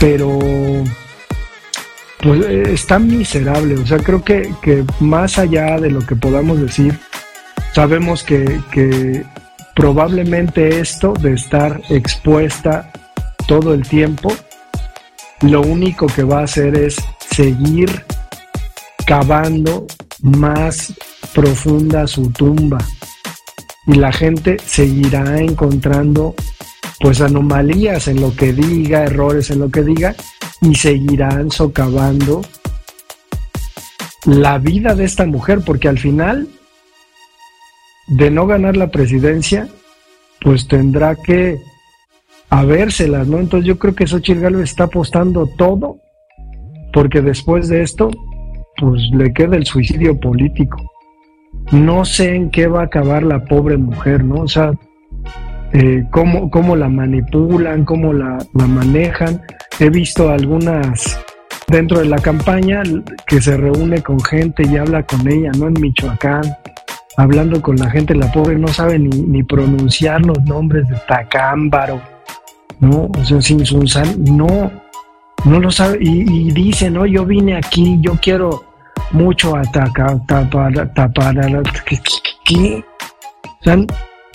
Pero 0.00 0.38
pues 2.22 2.46
eh, 2.46 2.72
está 2.72 2.98
miserable. 2.98 3.74
O 3.74 3.86
sea, 3.86 3.98
creo 3.98 4.24
que, 4.24 4.50
que, 4.62 4.82
más 4.98 5.38
allá 5.38 5.78
de 5.78 5.90
lo 5.90 6.00
que 6.00 6.16
podamos 6.16 6.58
decir, 6.58 6.98
sabemos 7.74 8.22
que, 8.22 8.62
que 8.72 9.22
probablemente 9.76 10.80
esto 10.80 11.12
de 11.12 11.34
estar 11.34 11.82
expuesta 11.90 12.90
todo 13.46 13.74
el 13.74 13.86
tiempo, 13.86 14.32
lo 15.42 15.60
único 15.60 16.06
que 16.06 16.22
va 16.22 16.40
a 16.40 16.44
hacer 16.44 16.78
es 16.78 16.96
seguir 17.30 18.06
cavando 19.04 19.86
más 20.22 20.94
profunda 21.34 22.06
su 22.06 22.30
tumba 22.30 22.78
y 23.90 23.94
la 23.94 24.12
gente 24.12 24.56
seguirá 24.64 25.40
encontrando 25.40 26.36
pues 27.00 27.20
anomalías 27.20 28.06
en 28.06 28.20
lo 28.20 28.36
que 28.36 28.52
diga, 28.52 29.04
errores 29.04 29.50
en 29.50 29.58
lo 29.58 29.70
que 29.70 29.82
diga 29.82 30.14
y 30.60 30.76
seguirán 30.76 31.50
socavando 31.50 32.42
la 34.26 34.58
vida 34.58 34.94
de 34.94 35.04
esta 35.04 35.26
mujer, 35.26 35.62
porque 35.64 35.88
al 35.88 35.98
final, 35.98 36.46
de 38.06 38.30
no 38.30 38.46
ganar 38.46 38.76
la 38.76 38.88
presidencia, 38.88 39.66
pues 40.40 40.68
tendrá 40.68 41.16
que 41.16 41.58
habérselas, 42.48 43.26
¿no? 43.26 43.38
Entonces 43.38 43.66
yo 43.66 43.78
creo 43.78 43.94
que 43.94 44.06
Xochitl 44.06 44.40
Gálvez 44.40 44.70
está 44.70 44.84
apostando 44.84 45.46
todo, 45.46 45.98
porque 46.92 47.22
después 47.22 47.68
de 47.68 47.82
esto, 47.82 48.10
pues 48.76 49.02
le 49.12 49.32
queda 49.32 49.56
el 49.56 49.64
suicidio 49.64 50.20
político. 50.20 50.76
No 51.70 52.04
sé 52.04 52.34
en 52.34 52.50
qué 52.50 52.66
va 52.66 52.80
a 52.80 52.84
acabar 52.84 53.22
la 53.22 53.44
pobre 53.44 53.76
mujer, 53.76 54.24
¿no? 54.24 54.42
O 54.42 54.48
sea, 54.48 54.72
eh, 55.72 56.04
cómo, 56.10 56.76
la 56.76 56.88
manipulan, 56.88 57.84
cómo 57.84 58.12
la, 58.12 58.38
manejan. 58.54 59.40
He 59.78 59.88
visto 59.88 60.30
algunas 60.30 61.18
dentro 61.68 62.00
de 62.00 62.06
la 62.06 62.18
campaña 62.18 62.82
que 63.26 63.40
se 63.40 63.56
reúne 63.56 64.02
con 64.02 64.20
gente 64.20 64.64
y 64.68 64.76
habla 64.76 65.04
con 65.04 65.26
ella, 65.28 65.52
¿no? 65.56 65.68
En 65.68 65.80
Michoacán, 65.80 66.42
hablando 67.16 67.62
con 67.62 67.76
la 67.76 67.88
gente, 67.88 68.14
la 68.14 68.30
pobre 68.32 68.58
no 68.58 68.68
sabe 68.68 68.98
ni, 68.98 69.08
ni 69.08 69.42
pronunciar 69.44 70.26
los 70.26 70.42
nombres 70.42 70.88
de 70.88 70.96
Tacámbaro, 71.06 72.00
¿no? 72.80 73.10
O 73.16 73.24
sea, 73.24 73.40
sin 73.40 73.64
Sunsan, 73.64 74.24
no, 74.24 74.70
no 75.44 75.60
lo 75.60 75.70
sabe. 75.70 75.98
Y, 76.00 76.50
dice, 76.52 76.90
no, 76.90 77.06
yo 77.06 77.24
vine 77.24 77.56
aquí, 77.56 77.98
yo 78.00 78.14
quiero 78.20 78.64
mucho 79.12 79.56
a 79.56 79.62
tapar, 79.62 80.24
tapar, 80.26 80.94
tapar, 80.94 81.62
¿qué? 82.44 82.84
O 83.44 83.64
sea, 83.64 83.76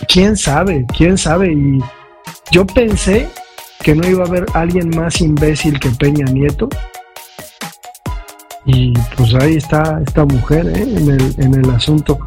quién 0.08 0.36
sabe, 0.36 0.86
quién 0.96 1.16
sabe. 1.18 1.52
Y 1.52 1.78
yo 2.50 2.66
pensé 2.66 3.28
que 3.82 3.94
no 3.94 4.06
iba 4.08 4.24
a 4.24 4.26
haber 4.26 4.46
alguien 4.54 4.90
más 4.90 5.20
imbécil 5.20 5.78
que 5.78 5.90
Peña 5.90 6.26
Nieto. 6.26 6.68
Y 8.64 8.92
pues 9.16 9.32
ahí 9.34 9.56
está 9.56 10.00
esta 10.04 10.24
mujer 10.24 10.66
¿eh? 10.66 10.82
en, 10.82 11.10
el, 11.10 11.34
en 11.38 11.54
el 11.54 11.70
asunto. 11.70 12.18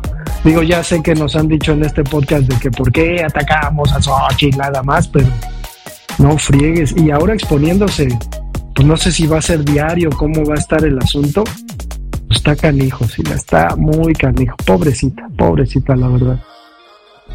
Digo, 0.44 0.64
ya 0.64 0.82
sé 0.84 1.04
que 1.04 1.14
nos 1.14 1.36
han 1.36 1.50
dicho 1.50 1.74
en 1.74 1.84
este 1.84 2.04
podcast 2.04 2.44
de 2.44 2.58
que 2.60 2.72
por 2.72 2.92
qué 2.92 3.22
atacamos 3.24 3.92
a 3.92 4.02
Sochi 4.02 4.52
nada 4.52 4.82
más, 4.84 5.08
pero 5.08 5.28
no 6.18 6.38
friegues. 6.38 6.96
Y 6.96 7.12
ahora 7.12 7.34
exponiéndose, 7.34 8.08
pues 8.74 8.88
no 8.88 8.96
sé 8.96 9.12
si 9.12 9.28
va 9.28 9.40
a 9.40 9.42
ser 9.42 9.66
diario, 9.66 10.10
cómo 10.12 10.46
va 10.46 10.56
a 10.56 10.60
estar 10.60 10.84
el 10.86 10.98
asunto. 10.98 11.44
Está 12.30 12.56
canijo, 12.56 13.08
sí, 13.08 13.24
está 13.34 13.76
muy 13.76 14.14
canijo. 14.14 14.56
Pobrecita, 14.66 15.28
pobrecita, 15.38 15.96
la 15.96 16.08
verdad. 16.08 16.40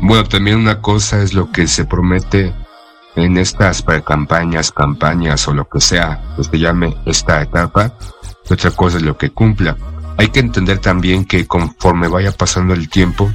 Bueno, 0.00 0.24
también 0.24 0.56
una 0.56 0.80
cosa 0.80 1.22
es 1.22 1.34
lo 1.34 1.50
que 1.50 1.66
se 1.66 1.84
promete 1.84 2.52
en 3.16 3.36
estas 3.36 3.84
campañas, 4.04 4.72
campañas 4.72 5.46
o 5.46 5.54
lo 5.54 5.68
que 5.68 5.80
sea 5.80 6.20
que 6.36 6.44
se 6.44 6.58
llame 6.58 6.96
esta 7.06 7.42
etapa, 7.42 7.96
otra 8.50 8.70
cosa 8.72 8.96
es 8.96 9.02
lo 9.02 9.16
que 9.16 9.30
cumpla. 9.30 9.76
Hay 10.16 10.28
que 10.28 10.40
entender 10.40 10.78
también 10.78 11.24
que 11.24 11.46
conforme 11.46 12.08
vaya 12.08 12.32
pasando 12.32 12.74
el 12.74 12.88
tiempo, 12.88 13.30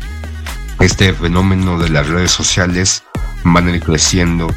este 0.80 1.14
fenómeno 1.14 1.78
de 1.80 1.90
las 1.90 2.08
redes 2.08 2.32
sociales 2.32 3.04
van 3.44 3.68
a 3.68 3.72
ir 3.72 3.82
creciendo, 3.82 4.48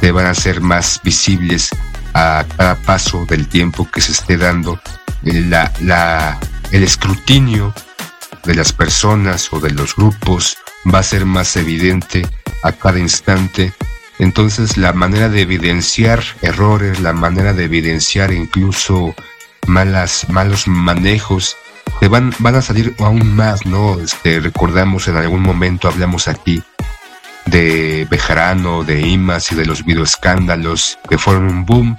te 0.00 0.12
van 0.12 0.26
a 0.26 0.34
ser 0.34 0.60
más 0.60 1.00
visibles 1.02 1.70
a 2.14 2.44
cada 2.56 2.74
paso 2.76 3.26
del 3.26 3.48
tiempo 3.48 3.88
que 3.90 4.00
se 4.00 4.12
esté 4.12 4.36
dando. 4.36 4.78
La, 5.22 5.72
la, 5.80 6.38
el 6.70 6.82
escrutinio 6.82 7.74
de 8.44 8.54
las 8.54 8.72
personas 8.72 9.52
o 9.52 9.60
de 9.60 9.70
los 9.70 9.94
grupos 9.96 10.56
va 10.92 11.00
a 11.00 11.02
ser 11.02 11.26
más 11.26 11.56
evidente 11.56 12.26
a 12.62 12.72
cada 12.72 12.98
instante. 12.98 13.72
Entonces 14.18 14.76
la 14.76 14.92
manera 14.92 15.28
de 15.28 15.42
evidenciar 15.42 16.22
errores, 16.42 17.00
la 17.00 17.12
manera 17.12 17.52
de 17.52 17.64
evidenciar 17.64 18.32
incluso 18.32 19.14
malas, 19.66 20.26
malos 20.28 20.66
manejos, 20.66 21.56
van, 22.10 22.32
van 22.38 22.56
a 22.56 22.62
salir 22.62 22.94
aún 22.98 23.34
más, 23.34 23.66
¿no? 23.66 23.98
Este, 24.00 24.40
recordamos 24.40 25.08
en 25.08 25.16
algún 25.16 25.42
momento 25.42 25.88
hablamos 25.88 26.28
aquí 26.28 26.62
de 27.46 28.06
Bejarano, 28.10 28.84
de 28.84 29.00
Imas 29.06 29.52
y 29.52 29.54
de 29.54 29.66
los 29.66 29.84
videoescándalos 29.84 30.98
que 31.08 31.18
fueron 31.18 31.44
un 31.46 31.66
boom 31.66 31.96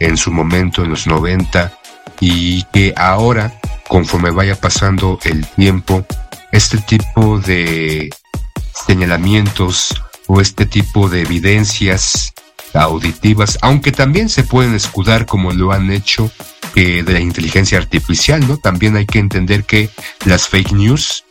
en 0.00 0.16
su 0.16 0.32
momento 0.32 0.82
en 0.82 0.90
los 0.90 1.06
90 1.06 1.72
y 2.20 2.62
que 2.72 2.94
ahora, 2.96 3.60
conforme 3.88 4.30
vaya 4.30 4.60
pasando 4.60 5.18
el 5.24 5.46
tiempo, 5.46 6.06
este 6.52 6.78
tipo 6.78 7.38
de 7.38 8.10
señalamientos 8.86 10.00
o 10.26 10.40
este 10.40 10.66
tipo 10.66 11.08
de 11.08 11.22
evidencias 11.22 12.32
auditivas, 12.74 13.58
aunque 13.60 13.92
también 13.92 14.28
se 14.28 14.44
pueden 14.44 14.74
escudar 14.74 15.26
como 15.26 15.52
lo 15.52 15.72
han 15.72 15.90
hecho 15.90 16.30
de 16.74 17.04
la 17.06 17.20
inteligencia 17.20 17.76
artificial, 17.76 18.46
¿no? 18.48 18.56
También 18.56 18.96
hay 18.96 19.04
que 19.04 19.18
entender 19.18 19.64
que 19.64 19.90
las 20.24 20.48
fake 20.48 20.72
news, 20.72 21.24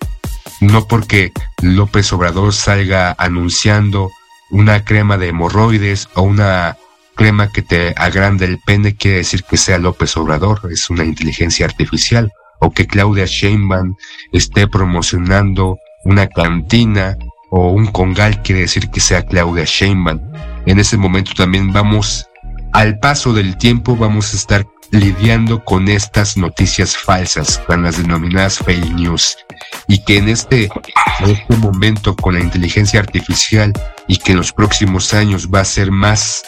no 0.60 0.88
porque 0.88 1.32
López 1.62 2.14
Obrador 2.14 2.54
salga 2.54 3.16
anunciando 3.18 4.12
una 4.52 4.86
crema 4.86 5.18
de 5.18 5.30
hemorroides 5.30 6.10
o 6.14 6.22
una 6.22 6.78
crema 7.22 7.52
que 7.52 7.62
te 7.62 7.94
agranda 7.98 8.46
el 8.46 8.58
pene, 8.58 8.96
quiere 8.96 9.18
decir 9.18 9.44
que 9.44 9.56
sea 9.56 9.78
López 9.78 10.18
Obrador, 10.18 10.60
es 10.72 10.90
una 10.90 11.06
inteligencia 11.06 11.68
artificial, 11.68 12.32
o 12.60 12.72
que 12.72 12.88
Claudia 12.88 13.26
Sheinbaum 13.28 13.96
esté 14.32 14.68
promocionando 14.68 15.78
una 16.04 16.26
cantina 16.26 17.16
o 17.52 17.70
un 17.74 17.86
congal, 17.86 18.42
quiere 18.42 18.62
decir 18.62 18.90
que 18.90 19.00
sea 19.00 19.24
Claudia 19.24 19.66
Sheinbaum. 19.66 20.20
En 20.66 20.80
ese 20.80 20.98
momento 20.98 21.34
también 21.38 21.72
vamos, 21.72 22.26
al 22.74 22.98
paso 22.98 23.34
del 23.34 23.56
tiempo, 23.56 23.96
vamos 23.96 24.34
a 24.34 24.38
estar 24.38 24.66
lidiando 24.90 25.64
con 25.64 25.90
estas 25.90 26.38
noticias 26.38 26.98
falsas, 26.98 27.60
con 27.68 27.84
las 27.84 27.98
denominadas 27.98 28.58
fake 28.58 28.96
news, 28.96 29.38
y 29.88 30.04
que 30.06 30.18
en 30.18 30.30
este, 30.30 30.72
en 31.20 31.30
este 31.30 31.56
momento 31.58 32.16
con 32.16 32.34
la 32.34 32.40
inteligencia 32.40 33.00
artificial 33.00 33.74
y 34.08 34.18
que 34.18 34.32
en 34.32 34.40
los 34.40 34.52
próximos 34.52 35.14
años 35.14 35.50
va 35.54 35.60
a 35.60 35.66
ser 35.66 35.92
más, 35.92 36.42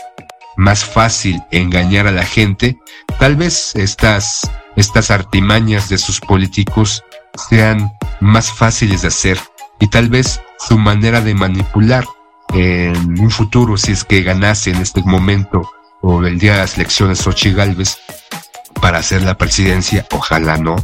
más 0.55 0.85
fácil 0.85 1.41
engañar 1.51 2.07
a 2.07 2.11
la 2.11 2.25
gente, 2.25 2.77
tal 3.19 3.35
vez 3.35 3.75
estas, 3.75 4.49
estas 4.75 5.11
artimañas 5.11 5.89
de 5.89 5.97
sus 5.97 6.19
políticos 6.19 7.03
sean 7.49 7.91
más 8.19 8.51
fáciles 8.51 9.01
de 9.01 9.07
hacer 9.07 9.39
y 9.79 9.87
tal 9.87 10.09
vez 10.09 10.41
su 10.59 10.77
manera 10.77 11.21
de 11.21 11.33
manipular 11.33 12.05
en 12.53 13.19
un 13.19 13.31
futuro, 13.31 13.77
si 13.77 13.91
es 13.91 14.03
que 14.03 14.21
ganase 14.21 14.69
en 14.69 14.77
este 14.77 15.01
momento 15.01 15.69
o 16.01 16.23
el 16.23 16.37
día 16.37 16.53
de 16.53 16.59
las 16.59 16.75
elecciones 16.75 17.19
Xochitl 17.19 17.55
Galvez, 17.55 17.97
para 18.81 18.99
hacer 18.99 19.21
la 19.21 19.37
presidencia, 19.37 20.05
ojalá 20.11 20.57
no. 20.57 20.75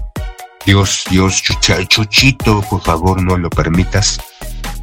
Dios, 0.66 1.04
Dios, 1.10 1.42
Chuchito, 1.42 2.62
por 2.70 2.82
favor 2.82 3.22
no 3.22 3.38
lo 3.38 3.50
permitas. 3.50 4.22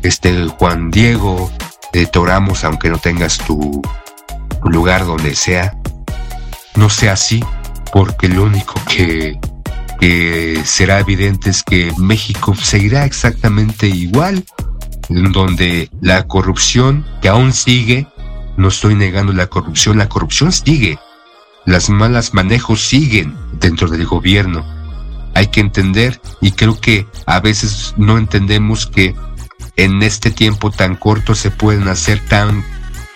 Este 0.03 0.47
Juan 0.59 0.91
Diego, 0.91 1.51
te 1.93 2.19
oramos 2.19 2.65
aunque 2.65 2.91
no 2.91 2.99
tengas 2.99 3.39
tu, 3.39 3.81
lugar 4.65 5.07
donde 5.07 5.35
sea. 5.35 5.77
No 6.75 6.91
sea 6.91 7.13
así, 7.13 7.43
porque 7.93 8.29
lo 8.29 8.45
único 8.45 8.75
que, 8.87 9.39
que 10.01 10.63
será 10.65 11.01
evidente 11.01 11.51
es 11.51 11.63
que 11.63 11.93
México 11.99 12.55
seguirá 12.55 13.05
exactamente 13.05 13.87
igual, 13.87 14.45
donde 15.09 15.89
la 16.01 16.27
corrupción 16.27 17.07
que 17.23 17.29
aún 17.29 17.53
sigue, 17.53 18.07
no 18.57 18.69
estoy 18.69 18.95
negando 18.95 19.33
la 19.33 19.47
corrupción, 19.47 19.99
la 19.99 20.09
corrupción 20.09 20.53
sigue, 20.53 20.99
las 21.65 21.91
malas 21.91 22.35
manejos 22.35 22.81
siguen 22.81 23.37
dentro 23.61 23.89
del 23.89 24.07
gobierno. 24.07 24.65
Hay 25.35 25.49
que 25.49 25.61
entender 25.61 26.21
y 26.41 26.53
creo 26.53 26.81
que 26.81 27.07
a 27.27 27.41
veces 27.41 27.95
no 27.97 28.19
entendemos 28.19 28.87
que 28.87 29.15
en 29.77 30.03
este 30.03 30.31
tiempo 30.31 30.71
tan 30.71 30.97
corto 30.97 31.35
se 31.35 31.51
pueden 31.51 31.89
hacer 31.89 32.21
tan 32.29 32.65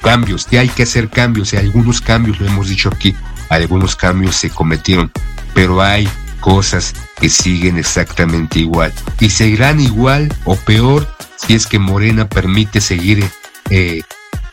cambios, 0.01 0.47
que 0.47 0.59
hay 0.59 0.69
que 0.69 0.85
hacer 0.85 1.09
cambios 1.09 1.53
y 1.53 1.57
algunos 1.57 2.01
cambios, 2.01 2.41
lo 2.41 2.47
hemos 2.47 2.69
dicho 2.69 2.91
aquí, 2.93 3.15
algunos 3.49 3.97
cambios 3.97 4.37
se 4.37 4.51
cometieron, 4.51 5.13
pero 5.55 5.83
hay 5.83 6.09
cosas 6.41 6.95
que 7.21 7.29
siguen 7.29 7.77
exactamente 7.77 8.59
igual 8.61 8.93
y 9.21 9.29
seguirán 9.29 9.79
igual 9.79 10.35
o 10.45 10.57
peor 10.57 11.07
si 11.37 11.55
es 11.55 11.67
que 11.67 11.79
Morena 11.79 12.29
permite 12.29 12.81
seguir 12.81 13.29
eh, 13.69 14.03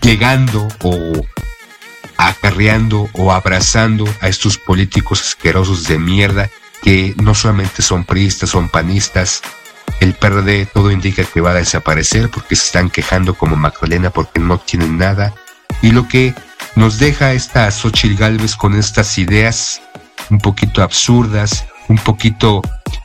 llegando 0.01 0.67
o 0.83 1.25
acarreando 2.17 3.09
o 3.13 3.31
abrazando 3.31 4.05
a 4.21 4.27
estos 4.27 4.57
políticos 4.57 5.21
asquerosos 5.21 5.87
de 5.87 5.99
mierda 5.99 6.49
que 6.81 7.15
no 7.17 7.33
solamente 7.33 7.81
son 7.81 8.03
priistas, 8.03 8.49
son 8.49 8.69
panistas. 8.69 9.41
El 9.99 10.13
PRD 10.13 10.65
todo 10.67 10.91
indica 10.91 11.23
que 11.23 11.41
va 11.41 11.51
a 11.51 11.55
desaparecer 11.55 12.29
porque 12.29 12.55
se 12.55 12.65
están 12.65 12.89
quejando 12.89 13.33
como 13.33 13.55
Magdalena 13.55 14.09
porque 14.09 14.39
no 14.39 14.59
tienen 14.59 14.97
nada. 14.97 15.33
Y 15.81 15.91
lo 15.91 16.07
que 16.07 16.33
nos 16.75 16.99
deja 16.99 17.33
esta 17.33 17.69
Xochitl 17.71 18.15
Galvez 18.15 18.55
con 18.55 18.75
estas 18.75 19.17
ideas 19.17 19.81
un 20.29 20.39
poquito 20.39 20.83
absurdas, 20.83 21.65
un 21.87 21.97
poquito 21.97 22.61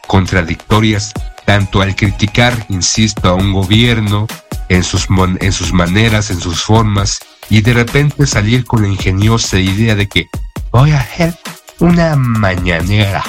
contradictorias, 0.07 1.13
tanto 1.45 1.81
al 1.81 1.97
criticar, 1.97 2.67
insisto, 2.69 3.29
a 3.29 3.35
un 3.35 3.53
gobierno 3.53 4.27
en 4.69 4.85
sus, 4.85 5.07
en 5.41 5.53
sus 5.53 5.73
maneras, 5.73 6.31
en 6.31 6.41
sus 6.41 6.63
formas, 6.63 7.21
y 7.49 7.61
de 7.63 7.75
repente 7.75 8.27
salir 8.27 8.65
con 8.65 8.83
la 8.83 8.89
ingeniosa 8.89 9.59
idea 9.59 9.95
de 9.95 10.09
que 10.09 10.29
voy 10.71 10.93
a 10.93 11.01
hacer 11.01 11.35
una 11.79 12.17
mañanera 12.17 13.25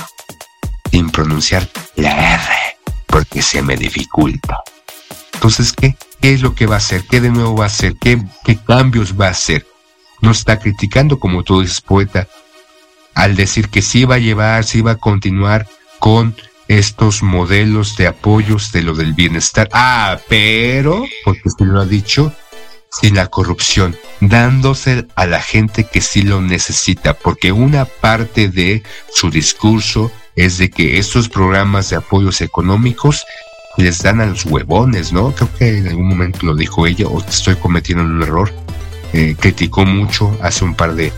sin 0.91 1.09
pronunciar 1.09 1.67
la 1.95 2.35
R 2.35 2.62
porque 3.13 3.43
se 3.43 3.61
me 3.61 3.77
dificulta. 3.77 4.63
Entonces, 5.33 5.71
¿qué? 5.71 5.95
¿Qué 6.19 6.33
es 6.33 6.41
lo 6.41 6.55
que 6.55 6.65
va 6.65 6.75
a 6.75 6.77
hacer? 6.79 7.03
¿Qué 7.07 7.21
de 7.21 7.29
nuevo 7.29 7.55
va 7.55 7.65
a 7.65 7.67
hacer? 7.67 7.93
¿Qué, 8.01 8.19
qué 8.43 8.57
cambios 8.57 9.19
va 9.19 9.27
a 9.27 9.31
hacer? 9.31 9.67
No 10.21 10.31
está 10.31 10.57
criticando, 10.57 11.19
como 11.19 11.43
tú 11.43 11.61
dices, 11.61 11.79
poeta, 11.79 12.27
al 13.13 13.35
decir 13.35 13.69
que 13.69 13.83
sí 13.83 14.05
va 14.05 14.15
a 14.15 14.19
llevar, 14.19 14.63
sí 14.63 14.81
va 14.81 14.93
a 14.93 14.97
continuar 14.97 15.67
con 15.99 16.35
estos 16.67 17.21
modelos 17.21 17.97
de 17.97 18.07
apoyos 18.07 18.71
de 18.71 18.81
lo 18.81 18.95
del 18.95 19.13
bienestar. 19.13 19.69
Ah, 19.73 20.17
pero, 20.27 21.05
porque 21.23 21.41
usted 21.45 21.65
lo 21.65 21.81
ha 21.81 21.85
dicho, 21.85 22.33
sin 22.89 23.13
la 23.13 23.27
corrupción, 23.27 23.95
dándose 24.21 25.05
a 25.15 25.27
la 25.27 25.39
gente 25.39 25.83
que 25.83 26.01
sí 26.01 26.23
lo 26.23 26.41
necesita, 26.41 27.13
porque 27.13 27.51
una 27.51 27.85
parte 27.85 28.49
de 28.49 28.81
su 29.13 29.29
discurso 29.29 30.11
es 30.35 30.57
de 30.57 30.69
que 30.69 30.97
estos 30.97 31.29
programas 31.29 31.89
de 31.89 31.97
apoyos 31.97 32.41
económicos 32.41 33.23
les 33.77 34.01
dan 34.03 34.21
a 34.21 34.25
los 34.25 34.45
huevones, 34.45 35.13
¿no? 35.13 35.31
Creo 35.31 35.49
que 35.57 35.77
en 35.77 35.87
algún 35.87 36.07
momento 36.07 36.45
lo 36.45 36.55
dijo 36.55 36.85
ella, 36.85 37.07
o 37.07 37.19
estoy 37.19 37.55
cometiendo 37.55 38.03
un 38.03 38.21
error. 38.21 38.53
Eh, 39.13 39.35
criticó 39.39 39.85
mucho 39.85 40.35
hace 40.41 40.65
un 40.65 40.73
par 40.73 40.95
de 40.95 41.11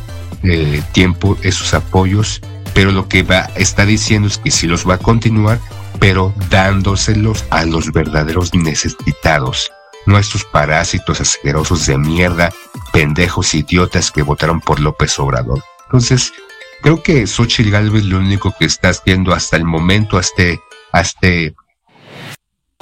tiempo 0.92 1.38
esos 1.42 1.74
apoyos, 1.74 2.42
pero 2.74 2.92
lo 2.92 3.08
que 3.08 3.24
va, 3.24 3.50
está 3.56 3.86
diciendo 3.86 4.28
es 4.28 4.38
que 4.38 4.52
sí 4.52 4.68
los 4.68 4.88
va 4.88 4.96
a 4.96 5.00
continuar, 5.00 5.60
pero 6.00 6.34
dándoselos 6.50 7.46
a 7.50 7.66
los 7.66 7.92
verdaderos 7.92 8.54
necesitados, 8.54 9.72
no 10.06 10.18
a 10.18 10.20
estos 10.20 10.44
parásitos 10.44 11.22
asquerosos 11.22 11.86
de 11.88 11.98
mierda, 11.98 12.52
pendejos 12.92 13.56
idiotas 13.56 14.12
que 14.12 14.22
votaron 14.22 14.60
por 14.62 14.80
López 14.80 15.18
Obrador. 15.20 15.64
Entonces, 15.86 16.34
creo 16.82 17.02
que 17.02 17.28
Xochitl 17.28 17.72
Galvez 17.72 18.04
lo 18.04 18.20
único 18.20 18.56
que 18.58 18.66
está 18.66 18.90
haciendo 18.90 19.34
hasta 19.34 19.58
el 19.58 19.66
momento, 19.66 20.18
hasta, 20.18 20.44
hasta 20.92 21.28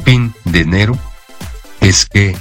fin 0.03 0.33
de 0.45 0.59
enero, 0.59 0.97
es 1.79 2.05
que 2.05 2.37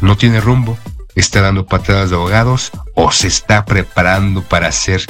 no 0.00 0.16
tiene 0.16 0.40
rumbo, 0.40 0.78
está 1.14 1.40
dando 1.40 1.66
patadas 1.66 2.10
de 2.10 2.16
ahogados 2.16 2.72
o 2.94 3.10
se 3.12 3.28
está 3.28 3.64
preparando 3.64 4.42
para 4.42 4.68
hacer 4.68 5.04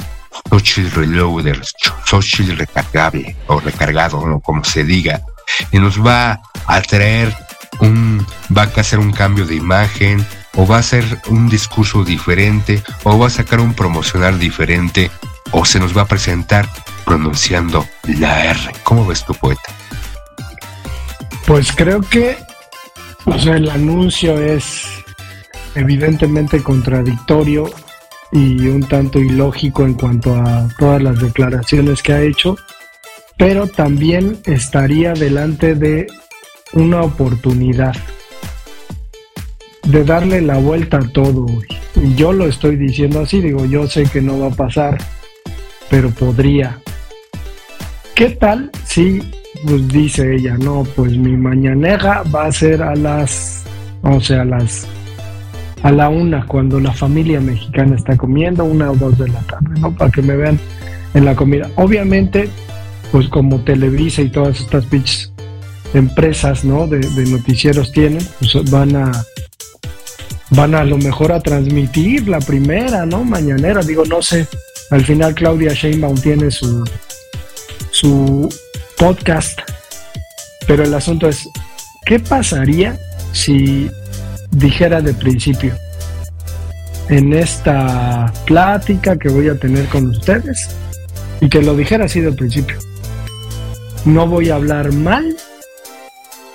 Xochitl 0.49 0.91
Reloader, 0.91 1.61
Xochitl 2.05 2.57
recargable 2.57 3.35
o 3.47 3.59
recargado, 3.59 4.19
o 4.19 4.39
como 4.41 4.63
se 4.63 4.83
diga, 4.83 5.21
y 5.71 5.79
nos 5.79 6.03
va 6.05 6.41
a 6.65 6.81
traer 6.81 7.35
un, 7.79 8.25
va 8.55 8.63
a 8.63 8.79
hacer 8.79 8.99
un 8.99 9.11
cambio 9.11 9.45
de 9.45 9.55
imagen, 9.55 10.25
o 10.55 10.65
va 10.65 10.77
a 10.77 10.79
hacer 10.79 11.03
un 11.27 11.49
discurso 11.49 12.03
diferente, 12.03 12.83
o 13.03 13.17
va 13.17 13.27
a 13.27 13.29
sacar 13.29 13.59
un 13.59 13.73
promocional 13.73 14.39
diferente, 14.39 15.11
o 15.57 15.63
se 15.63 15.79
nos 15.79 15.95
va 15.95 16.01
a 16.01 16.05
presentar 16.05 16.67
pronunciando 17.05 17.85
la 18.19 18.45
R. 18.45 18.59
¿Cómo 18.83 19.07
ves 19.07 19.23
tu 19.23 19.33
poeta? 19.33 19.73
Pues 21.47 21.71
creo 21.71 22.01
que, 22.01 22.37
o 23.23 23.39
sea, 23.39 23.55
el 23.55 23.69
anuncio 23.69 24.37
es 24.37 24.85
evidentemente 25.75 26.61
contradictorio 26.61 27.71
y 28.33 28.67
un 28.67 28.83
tanto 28.83 29.19
ilógico 29.19 29.85
en 29.85 29.93
cuanto 29.93 30.35
a 30.35 30.67
todas 30.77 31.01
las 31.01 31.19
declaraciones 31.19 32.03
que 32.03 32.11
ha 32.11 32.21
hecho, 32.21 32.57
pero 33.37 33.67
también 33.67 34.41
estaría 34.43 35.13
delante 35.13 35.73
de 35.73 36.07
una 36.73 37.01
oportunidad 37.01 37.95
de 39.83 40.03
darle 40.03 40.41
la 40.41 40.57
vuelta 40.57 40.97
a 40.97 41.07
todo. 41.13 41.45
Y 41.95 42.13
yo 42.15 42.33
lo 42.33 42.45
estoy 42.45 42.75
diciendo 42.75 43.21
así, 43.21 43.39
digo, 43.39 43.63
yo 43.65 43.87
sé 43.87 44.03
que 44.03 44.21
no 44.21 44.37
va 44.37 44.47
a 44.47 44.51
pasar, 44.51 44.97
pero 45.89 46.09
podría. 46.11 46.79
¿Qué 48.15 48.29
tal 48.29 48.71
si, 48.85 49.19
pues 49.65 49.87
dice 49.89 50.35
ella, 50.35 50.57
no, 50.57 50.83
pues 50.95 51.17
mi 51.17 51.35
mañanera 51.35 52.23
va 52.23 52.45
a 52.45 52.51
ser 52.51 52.81
a 52.81 52.95
las, 52.95 53.63
o 54.01 54.19
sea, 54.19 54.41
a 54.41 54.45
las 54.45 54.87
a 55.83 55.91
la 55.91 56.09
una 56.09 56.47
cuando 56.47 56.79
la 56.79 56.93
familia 56.93 57.39
mexicana 57.39 57.95
está 57.95 58.17
comiendo, 58.17 58.63
una 58.63 58.89
o 58.89 58.95
dos 58.95 59.19
de 59.19 59.27
la 59.27 59.39
tarde, 59.41 59.79
¿no? 59.79 59.93
Para 59.93 60.09
que 60.09 60.23
me 60.23 60.35
vean 60.35 60.59
en 61.13 61.25
la 61.25 61.35
comida. 61.35 61.69
Obviamente, 61.75 62.49
pues 63.11 63.27
como 63.29 63.59
Televisa 63.59 64.23
y 64.23 64.29
todas 64.29 64.59
estas 64.59 64.89
bitches 64.89 65.31
empresas, 65.93 66.65
¿no? 66.65 66.87
De, 66.87 66.99
noticieros 67.25 67.91
tienen, 67.91 68.25
pues 68.39 68.69
van 68.71 68.95
a 68.95 69.11
van 70.51 70.75
a, 70.75 70.83
lo 70.83 70.97
mejor 70.97 71.31
a 71.31 71.39
transmitir 71.39 72.27
la 72.27 72.39
primera, 72.39 73.05
¿no? 73.05 73.23
Mañanera, 73.23 73.81
digo, 73.81 74.05
no 74.05 74.21
sé. 74.21 74.47
Al 74.91 75.03
final 75.03 75.33
Claudia 75.33 75.73
Sheinbaum 75.73 76.19
tiene 76.21 76.51
su 76.51 76.83
su 77.95 78.53
podcast, 78.97 79.57
pero 80.67 80.83
el 80.83 80.93
asunto 80.93 81.29
es, 81.29 81.47
¿qué 82.05 82.19
pasaría 82.19 82.99
si 83.31 83.89
dijera 84.51 85.01
de 85.01 85.13
principio, 85.13 85.73
en 87.07 87.31
esta 87.31 88.33
plática 88.45 89.17
que 89.17 89.29
voy 89.29 89.47
a 89.47 89.57
tener 89.57 89.85
con 89.85 90.07
ustedes, 90.09 90.75
y 91.39 91.47
que 91.47 91.61
lo 91.61 91.75
dijera 91.75 92.05
así 92.05 92.19
de 92.19 92.33
principio, 92.33 92.77
no 94.03 94.27
voy 94.27 94.49
a 94.49 94.55
hablar 94.55 94.91
mal 94.91 95.35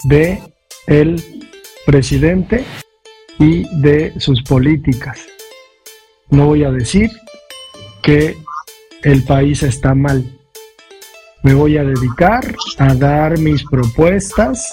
de 0.04 0.42
el 0.86 1.22
presidente 1.86 2.64
y 3.38 3.64
de 3.80 4.12
sus 4.18 4.42
políticas. 4.42 5.18
No 6.28 6.46
voy 6.46 6.64
a 6.64 6.70
decir 6.70 7.10
que 8.02 8.36
el 9.02 9.24
país 9.24 9.62
está 9.62 9.94
mal. 9.94 10.24
Me 11.42 11.54
voy 11.54 11.78
a 11.78 11.84
dedicar 11.84 12.54
a 12.78 12.94
dar 12.94 13.38
mis 13.38 13.64
propuestas 13.64 14.66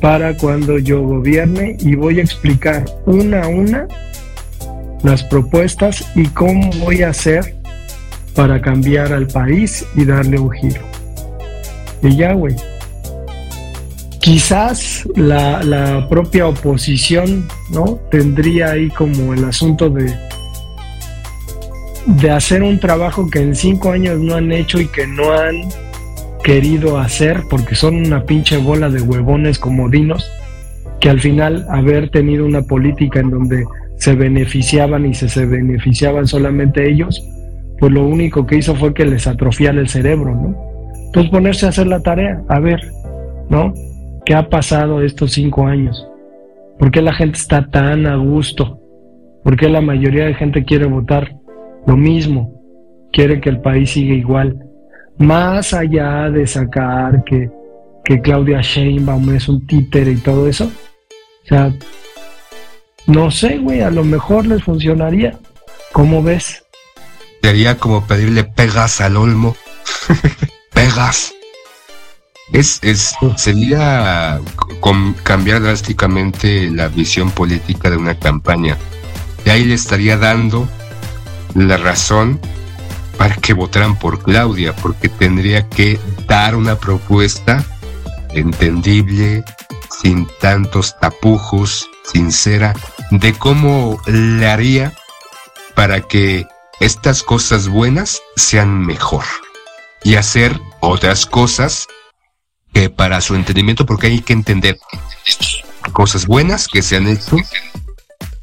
para 0.00 0.36
cuando 0.36 0.78
yo 0.78 1.02
gobierne 1.02 1.76
y 1.80 1.94
voy 1.94 2.18
a 2.18 2.22
explicar 2.22 2.84
una 3.06 3.42
a 3.42 3.48
una 3.48 3.86
las 5.02 5.22
propuestas 5.24 6.04
y 6.14 6.26
cómo 6.28 6.70
voy 6.80 7.02
a 7.02 7.10
hacer 7.10 7.54
para 8.34 8.60
cambiar 8.60 9.12
al 9.12 9.26
país 9.28 9.84
y 9.94 10.04
darle 10.04 10.38
un 10.38 10.50
giro. 10.50 10.80
Y 12.02 12.16
ya, 12.16 12.32
güey. 12.32 12.56
Quizás 14.18 15.06
la, 15.14 15.62
la 15.62 16.08
propia 16.08 16.48
oposición, 16.48 17.46
¿no? 17.70 18.00
Tendría 18.10 18.72
ahí 18.72 18.88
como 18.88 19.34
el 19.34 19.44
asunto 19.44 19.90
de, 19.90 20.14
de 22.06 22.30
hacer 22.30 22.62
un 22.62 22.78
trabajo 22.78 23.30
que 23.30 23.40
en 23.40 23.54
cinco 23.54 23.90
años 23.90 24.18
no 24.18 24.34
han 24.34 24.52
hecho 24.52 24.80
y 24.80 24.86
que 24.86 25.06
no 25.06 25.32
han 25.32 25.62
querido 26.42 26.98
hacer 26.98 27.42
porque 27.48 27.74
son 27.74 27.96
una 27.96 28.24
pinche 28.24 28.58
bola 28.58 28.90
de 28.90 29.00
huevones 29.00 29.58
comodinos 29.58 30.30
que 31.00 31.08
al 31.08 31.20
final 31.20 31.66
haber 31.70 32.10
tenido 32.10 32.44
una 32.44 32.62
política 32.62 33.20
en 33.20 33.30
donde 33.30 33.64
se 33.96 34.14
beneficiaban 34.14 35.06
y 35.06 35.14
se, 35.14 35.28
se 35.28 35.46
beneficiaban 35.46 36.26
solamente 36.26 36.88
ellos, 36.90 37.26
pues 37.78 37.92
lo 37.92 38.06
único 38.06 38.46
que 38.46 38.56
hizo 38.56 38.74
fue 38.74 38.92
que 38.92 39.06
les 39.06 39.26
atrofiara 39.26 39.80
el 39.80 39.88
cerebro, 39.88 40.34
¿no? 40.34 40.56
Entonces 41.06 41.30
ponerse 41.30 41.66
a 41.66 41.70
hacer 41.70 41.86
la 41.86 42.00
tarea, 42.00 42.42
a 42.48 42.58
ver, 42.58 42.80
¿no? 43.48 43.72
¿Qué 44.26 44.34
ha 44.34 44.48
pasado 44.48 45.02
estos 45.02 45.32
cinco 45.32 45.66
años? 45.66 46.06
¿Por 46.78 46.90
qué 46.90 47.02
la 47.02 47.14
gente 47.14 47.38
está 47.38 47.66
tan 47.70 48.06
a 48.06 48.16
gusto? 48.16 48.80
¿Por 49.42 49.56
qué 49.56 49.68
la 49.68 49.80
mayoría 49.80 50.24
de 50.24 50.34
gente 50.34 50.64
quiere 50.64 50.86
votar 50.86 51.36
lo 51.86 51.96
mismo? 51.96 52.52
Quiere 53.12 53.40
que 53.40 53.50
el 53.50 53.60
país 53.60 53.90
siga 53.90 54.14
igual 54.14 54.58
más 55.18 55.72
allá 55.72 56.30
de 56.30 56.46
sacar 56.46 57.22
que, 57.24 57.50
que 58.04 58.20
Claudia 58.20 58.60
Sheinbaum 58.60 59.34
es 59.34 59.48
un 59.48 59.66
títere 59.66 60.12
y 60.12 60.16
todo 60.16 60.48
eso, 60.48 60.64
o 60.64 61.46
sea, 61.46 61.72
no 63.06 63.30
sé, 63.30 63.58
güey, 63.58 63.82
a 63.82 63.90
lo 63.90 64.02
mejor 64.02 64.46
les 64.46 64.64
funcionaría. 64.64 65.38
¿Cómo 65.92 66.22
ves? 66.22 66.64
Sería 67.42 67.76
como 67.76 68.06
pedirle 68.06 68.44
pegas 68.44 69.00
al 69.00 69.16
olmo. 69.16 69.54
pegas. 70.72 71.34
Es, 72.52 72.78
es, 72.82 73.14
sería 73.36 74.40
cambiar 75.22 75.62
drásticamente 75.62 76.70
la 76.70 76.88
visión 76.88 77.30
política 77.30 77.90
de 77.90 77.96
una 77.98 78.18
campaña. 78.18 78.78
De 79.44 79.50
ahí 79.50 79.64
le 79.64 79.74
estaría 79.74 80.16
dando 80.16 80.66
la 81.54 81.76
razón 81.76 82.40
para 83.16 83.36
que 83.36 83.52
votaran 83.52 83.98
por 83.98 84.22
Claudia, 84.22 84.74
porque 84.76 85.08
tendría 85.08 85.68
que 85.68 86.00
dar 86.26 86.56
una 86.56 86.76
propuesta 86.76 87.64
entendible, 88.30 89.44
sin 90.02 90.26
tantos 90.40 90.98
tapujos, 90.98 91.88
sincera, 92.04 92.74
de 93.10 93.32
cómo 93.32 94.00
le 94.06 94.48
haría 94.48 94.92
para 95.74 96.00
que 96.00 96.46
estas 96.80 97.22
cosas 97.22 97.68
buenas 97.68 98.20
sean 98.36 98.84
mejor 98.84 99.24
y 100.02 100.16
hacer 100.16 100.60
otras 100.80 101.26
cosas 101.26 101.86
que 102.72 102.90
para 102.90 103.20
su 103.20 103.36
entendimiento, 103.36 103.86
porque 103.86 104.08
hay 104.08 104.20
que 104.20 104.32
entender 104.32 104.78
cosas 105.92 106.26
buenas 106.26 106.66
que 106.66 106.82
se 106.82 106.96
han 106.96 107.06
hecho 107.06 107.36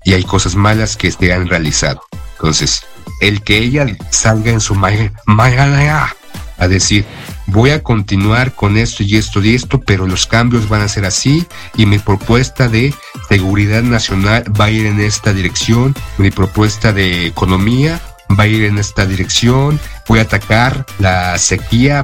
y 0.03 0.13
hay 0.13 0.23
cosas 0.23 0.55
malas 0.55 0.95
que 0.95 1.11
se 1.11 1.33
han 1.33 1.47
realizado. 1.47 2.01
Entonces, 2.33 2.83
el 3.21 3.41
que 3.41 3.59
ella 3.59 3.85
salga 4.09 4.51
en 4.51 4.59
su 4.59 4.75
mañana 4.75 6.13
a 6.57 6.67
decir, 6.67 7.05
voy 7.47 7.71
a 7.71 7.81
continuar 7.81 8.53
con 8.53 8.77
esto 8.77 9.03
y 9.03 9.15
esto 9.15 9.41
y 9.41 9.55
esto, 9.55 9.79
pero 9.79 10.05
los 10.05 10.27
cambios 10.27 10.69
van 10.69 10.81
a 10.81 10.87
ser 10.87 11.05
así 11.05 11.47
y 11.75 11.85
mi 11.85 11.97
propuesta 11.97 12.67
de 12.67 12.93
seguridad 13.29 13.81
nacional 13.81 14.43
va 14.59 14.65
a 14.65 14.69
ir 14.69 14.85
en 14.85 14.99
esta 14.99 15.33
dirección, 15.33 15.95
mi 16.17 16.29
propuesta 16.29 16.93
de 16.93 17.25
economía 17.25 17.99
va 18.37 18.43
a 18.43 18.47
ir 18.47 18.65
en 18.65 18.77
esta 18.77 19.05
dirección, 19.05 19.79
voy 20.07 20.19
a 20.19 20.23
atacar 20.23 20.85
la 20.99 21.37
sequía 21.37 22.03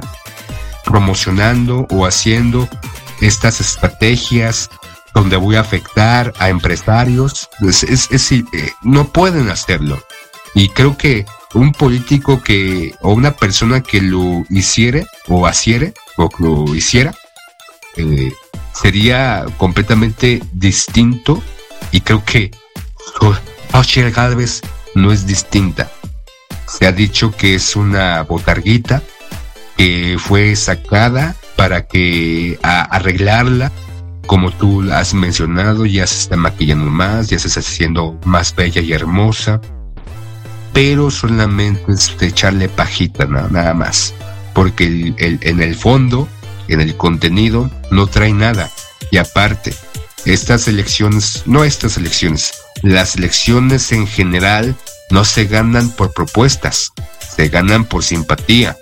promocionando 0.84 1.86
o 1.90 2.06
haciendo 2.06 2.68
estas 3.20 3.60
estrategias 3.60 4.70
donde 5.14 5.36
voy 5.36 5.56
a 5.56 5.60
afectar 5.60 6.32
a 6.38 6.48
empresarios. 6.48 7.48
Pues 7.60 7.82
es, 7.82 8.08
es, 8.10 8.32
eh, 8.32 8.44
no 8.82 9.08
pueden 9.08 9.50
hacerlo. 9.50 10.00
Y 10.58 10.70
creo 10.70 10.98
que 10.98 11.24
un 11.54 11.70
político 11.70 12.42
que, 12.42 12.92
o 13.00 13.12
una 13.12 13.36
persona 13.36 13.80
que 13.80 14.02
lo 14.02 14.44
hiciere, 14.50 15.06
o 15.28 15.46
haciere, 15.46 15.94
o 16.16 16.28
lo 16.40 16.74
hiciera, 16.74 17.14
eh, 17.96 18.32
sería 18.72 19.46
completamente 19.56 20.42
distinto. 20.52 21.40
Y 21.92 22.00
creo 22.00 22.24
que 22.24 22.50
Xochitl 23.70 24.10
Galvez 24.10 24.62
no 24.96 25.12
es 25.12 25.28
distinta. 25.28 25.92
Se 26.66 26.88
ha 26.88 26.92
dicho 26.92 27.30
que 27.30 27.54
es 27.54 27.76
una 27.76 28.24
botarguita 28.24 29.00
que 29.76 30.16
fue 30.18 30.56
sacada 30.56 31.36
para 31.54 31.86
que 31.86 32.58
a 32.64 32.82
arreglarla 32.82 33.70
como 34.26 34.50
tú 34.50 34.82
has 34.92 35.14
mencionado, 35.14 35.86
ya 35.86 36.06
se 36.06 36.18
está 36.18 36.36
maquillando 36.36 36.84
más, 36.84 37.30
ya 37.30 37.38
se 37.38 37.46
está 37.46 37.60
haciendo 37.60 38.18
más 38.24 38.54
bella 38.54 38.82
y 38.82 38.92
hermosa, 38.92 39.58
pero 40.78 41.10
solamente 41.10 41.92
echarle 42.20 42.68
pajita 42.68 43.26
nada, 43.26 43.74
más, 43.74 44.14
porque 44.54 45.12
en 45.18 45.60
el 45.60 45.74
fondo, 45.74 46.28
en 46.68 46.80
el 46.80 46.96
contenido, 46.96 47.68
no 47.90 48.06
trae 48.06 48.32
nada. 48.32 48.70
Y 49.10 49.16
aparte, 49.16 49.74
estas 50.24 50.68
elecciones, 50.68 51.42
no 51.46 51.64
estas 51.64 51.96
elecciones, 51.96 52.52
las 52.82 53.16
elecciones 53.16 53.90
en 53.90 54.06
general 54.06 54.76
no 55.10 55.24
se 55.24 55.46
ganan 55.46 55.90
por 55.90 56.12
propuestas, 56.12 56.92
se 57.36 57.48
ganan 57.48 57.84
por 57.84 58.04
simpatía, 58.04 58.76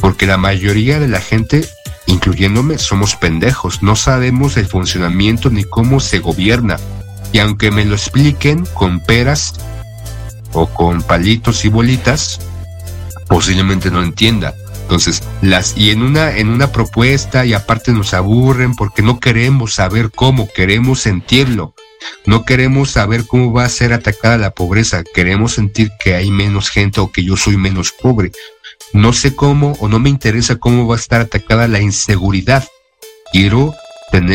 porque 0.00 0.26
la 0.26 0.38
mayoría 0.38 0.98
de 0.98 1.08
la 1.08 1.20
gente 1.20 1.68
incluyéndome, 2.06 2.78
somos 2.78 3.16
pendejos, 3.16 3.82
no 3.82 3.96
sabemos 3.96 4.56
el 4.56 4.66
funcionamiento 4.66 5.50
ni 5.50 5.64
cómo 5.64 6.00
se 6.00 6.20
gobierna. 6.20 6.78
Y 7.32 7.40
aunque 7.40 7.70
me 7.70 7.84
lo 7.84 7.96
expliquen 7.96 8.64
con 8.72 9.00
peras 9.00 9.52
o 10.54 10.66
con 10.66 11.02
palitos 11.02 11.64
y 11.64 11.68
bolitas, 11.68 12.40
posiblemente 13.28 13.90
no 13.90 14.02
entienda. 14.02 14.54
Entonces, 14.82 15.22
las, 15.40 15.76
y 15.76 15.90
en 15.90 16.02
una, 16.02 16.36
en 16.36 16.48
una 16.48 16.70
propuesta, 16.70 17.46
y 17.46 17.54
aparte 17.54 17.92
nos 17.92 18.12
aburren 18.12 18.74
porque 18.74 19.02
no 19.02 19.18
queremos 19.18 19.74
saber 19.74 20.10
cómo, 20.10 20.48
queremos 20.54 21.00
sentirlo. 21.00 21.74
No 22.26 22.44
queremos 22.44 22.90
saber 22.90 23.26
cómo 23.26 23.52
va 23.52 23.64
a 23.64 23.70
ser 23.70 23.94
atacada 23.94 24.36
la 24.36 24.50
pobreza, 24.50 25.02
queremos 25.14 25.54
sentir 25.54 25.90
que 25.98 26.14
hay 26.14 26.30
menos 26.30 26.68
gente 26.68 27.00
o 27.00 27.10
que 27.10 27.24
yo 27.24 27.36
soy 27.36 27.56
menos 27.56 27.92
pobre. 27.92 28.30
No 28.92 29.12
sé 29.14 29.34
cómo 29.34 29.72
o 29.80 29.88
no 29.88 29.98
me 29.98 30.10
interesa 30.10 30.56
cómo 30.56 30.86
va 30.86 30.96
a 30.96 30.98
estar 30.98 31.22
atacada 31.22 31.66
la 31.66 31.80
inseguridad. 31.80 32.68
Quiero 33.32 33.74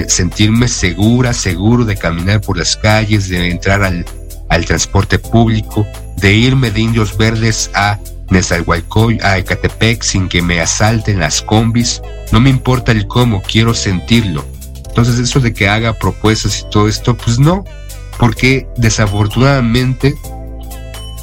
sentirme 0.08 0.68
segura, 0.68 1.34
seguro 1.34 1.86
de 1.86 1.96
caminar 1.96 2.42
por 2.42 2.58
las 2.58 2.76
calles, 2.76 3.30
de 3.30 3.52
entrar 3.52 3.84
al, 3.84 4.06
al 4.50 4.66
transporte 4.66 5.20
público, 5.20 5.88
de 6.20 6.34
irme 6.34 6.72
de 6.72 6.82
Indios 6.82 7.18
Verdes 7.18 7.70
a 7.74 8.00
Nezahualcóyotl, 8.30 9.26
a 9.26 9.38
Ecatepec 9.38 10.04
sin 10.04 10.28
que 10.30 10.42
me 10.42 10.62
asalten 10.62 11.20
las 11.20 11.42
combis. 11.42 12.02
No 12.32 12.40
me 12.40 12.50
importa 12.50 12.92
el 12.92 13.08
cómo, 13.08 13.42
quiero 13.42 13.74
sentirlo. 13.74 14.46
Entonces 14.88 15.20
eso 15.20 15.40
de 15.40 15.54
que 15.54 15.70
haga 15.70 15.94
propuestas 15.94 16.60
y 16.60 16.70
todo 16.70 16.88
esto, 16.88 17.16
pues 17.16 17.40
no, 17.40 17.64
porque 18.18 18.68
desafortunadamente 18.78 20.16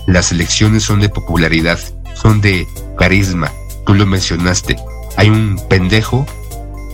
las 0.07 0.33
elecciones 0.33 0.85
son 0.85 1.01
de 1.01 1.09
popularidad, 1.09 1.79
son 2.15 2.41
de 2.41 2.67
carisma. 2.97 3.53
Tú 3.85 3.95
lo 3.95 4.07
mencionaste. 4.07 4.77
Hay 5.17 5.31
un 5.31 5.61
pendejo, 5.69 6.27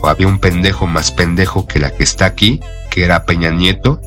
o 0.00 0.08
había 0.08 0.26
un 0.26 0.38
pendejo 0.38 0.86
más 0.86 1.12
pendejo 1.12 1.66
que 1.66 1.78
la 1.78 1.90
que 1.90 2.02
está 2.02 2.26
aquí, 2.26 2.60
que 2.90 3.04
era 3.04 3.24
Peña 3.24 3.50
Nieto, 3.50 4.00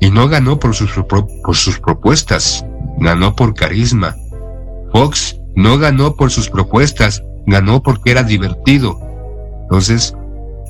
y 0.00 0.10
no 0.10 0.28
ganó 0.28 0.58
por 0.58 0.74
sus, 0.74 0.90
por 0.92 1.56
sus 1.56 1.78
propuestas, 1.78 2.64
ganó 2.98 3.34
por 3.34 3.54
carisma. 3.54 4.16
Fox 4.92 5.40
no 5.54 5.78
ganó 5.78 6.16
por 6.16 6.30
sus 6.30 6.48
propuestas, 6.48 7.22
ganó 7.46 7.82
porque 7.82 8.10
era 8.10 8.22
divertido. 8.22 8.98
Entonces, 9.62 10.14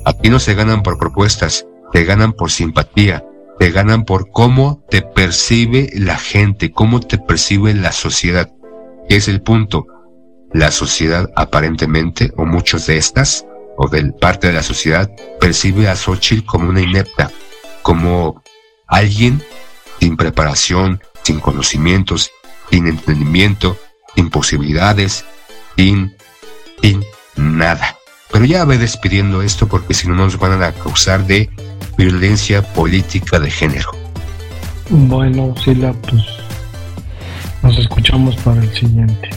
aquí 0.05 0.29
no 0.29 0.39
se 0.39 0.53
ganan 0.53 0.83
por 0.83 0.97
propuestas, 0.97 1.65
te 1.91 2.03
ganan 2.03 2.33
por 2.33 2.51
simpatía, 2.51 3.25
te 3.59 3.71
ganan 3.71 4.05
por 4.05 4.29
cómo 4.31 4.83
te 4.89 5.01
percibe 5.01 5.89
la 5.95 6.17
gente, 6.17 6.71
cómo 6.71 6.99
te 6.99 7.17
percibe 7.17 7.73
la 7.73 7.91
sociedad. 7.91 8.51
Es 9.09 9.27
el 9.27 9.41
punto 9.41 9.87
la 10.53 10.71
sociedad 10.71 11.29
aparentemente, 11.35 12.31
o 12.37 12.45
muchos 12.45 12.87
de 12.87 12.97
estas, 12.97 13.45
o 13.77 13.87
de 13.87 14.11
parte 14.13 14.47
de 14.47 14.53
la 14.53 14.63
sociedad, 14.63 15.09
percibe 15.39 15.87
a 15.87 15.95
Xochitl 15.95 16.45
como 16.45 16.69
una 16.69 16.81
inepta, 16.81 17.31
como 17.81 18.41
alguien 18.87 19.41
sin 19.99 20.17
preparación, 20.17 21.01
sin 21.23 21.39
conocimientos, 21.39 22.31
sin 22.69 22.87
entendimiento, 22.87 23.77
sin 24.15 24.29
posibilidades, 24.29 25.25
sin, 25.77 26.15
sin 26.81 27.03
nada. 27.35 27.97
Pero 28.31 28.45
ya 28.45 28.65
ve 28.65 28.77
despidiendo 28.77 29.41
esto 29.41 29.67
porque 29.67 29.93
si 29.93 30.07
no 30.07 30.15
nos 30.15 30.37
van 30.37 30.61
a 30.63 30.67
acusar 30.67 31.25
de 31.25 31.49
violencia 31.97 32.61
política 32.73 33.39
de 33.39 33.51
género. 33.51 33.91
Bueno, 34.89 35.53
Sila, 35.63 35.93
pues 35.93 36.23
nos 37.61 37.77
escuchamos 37.77 38.35
para 38.37 38.61
el 38.61 38.73
siguiente. 38.73 39.29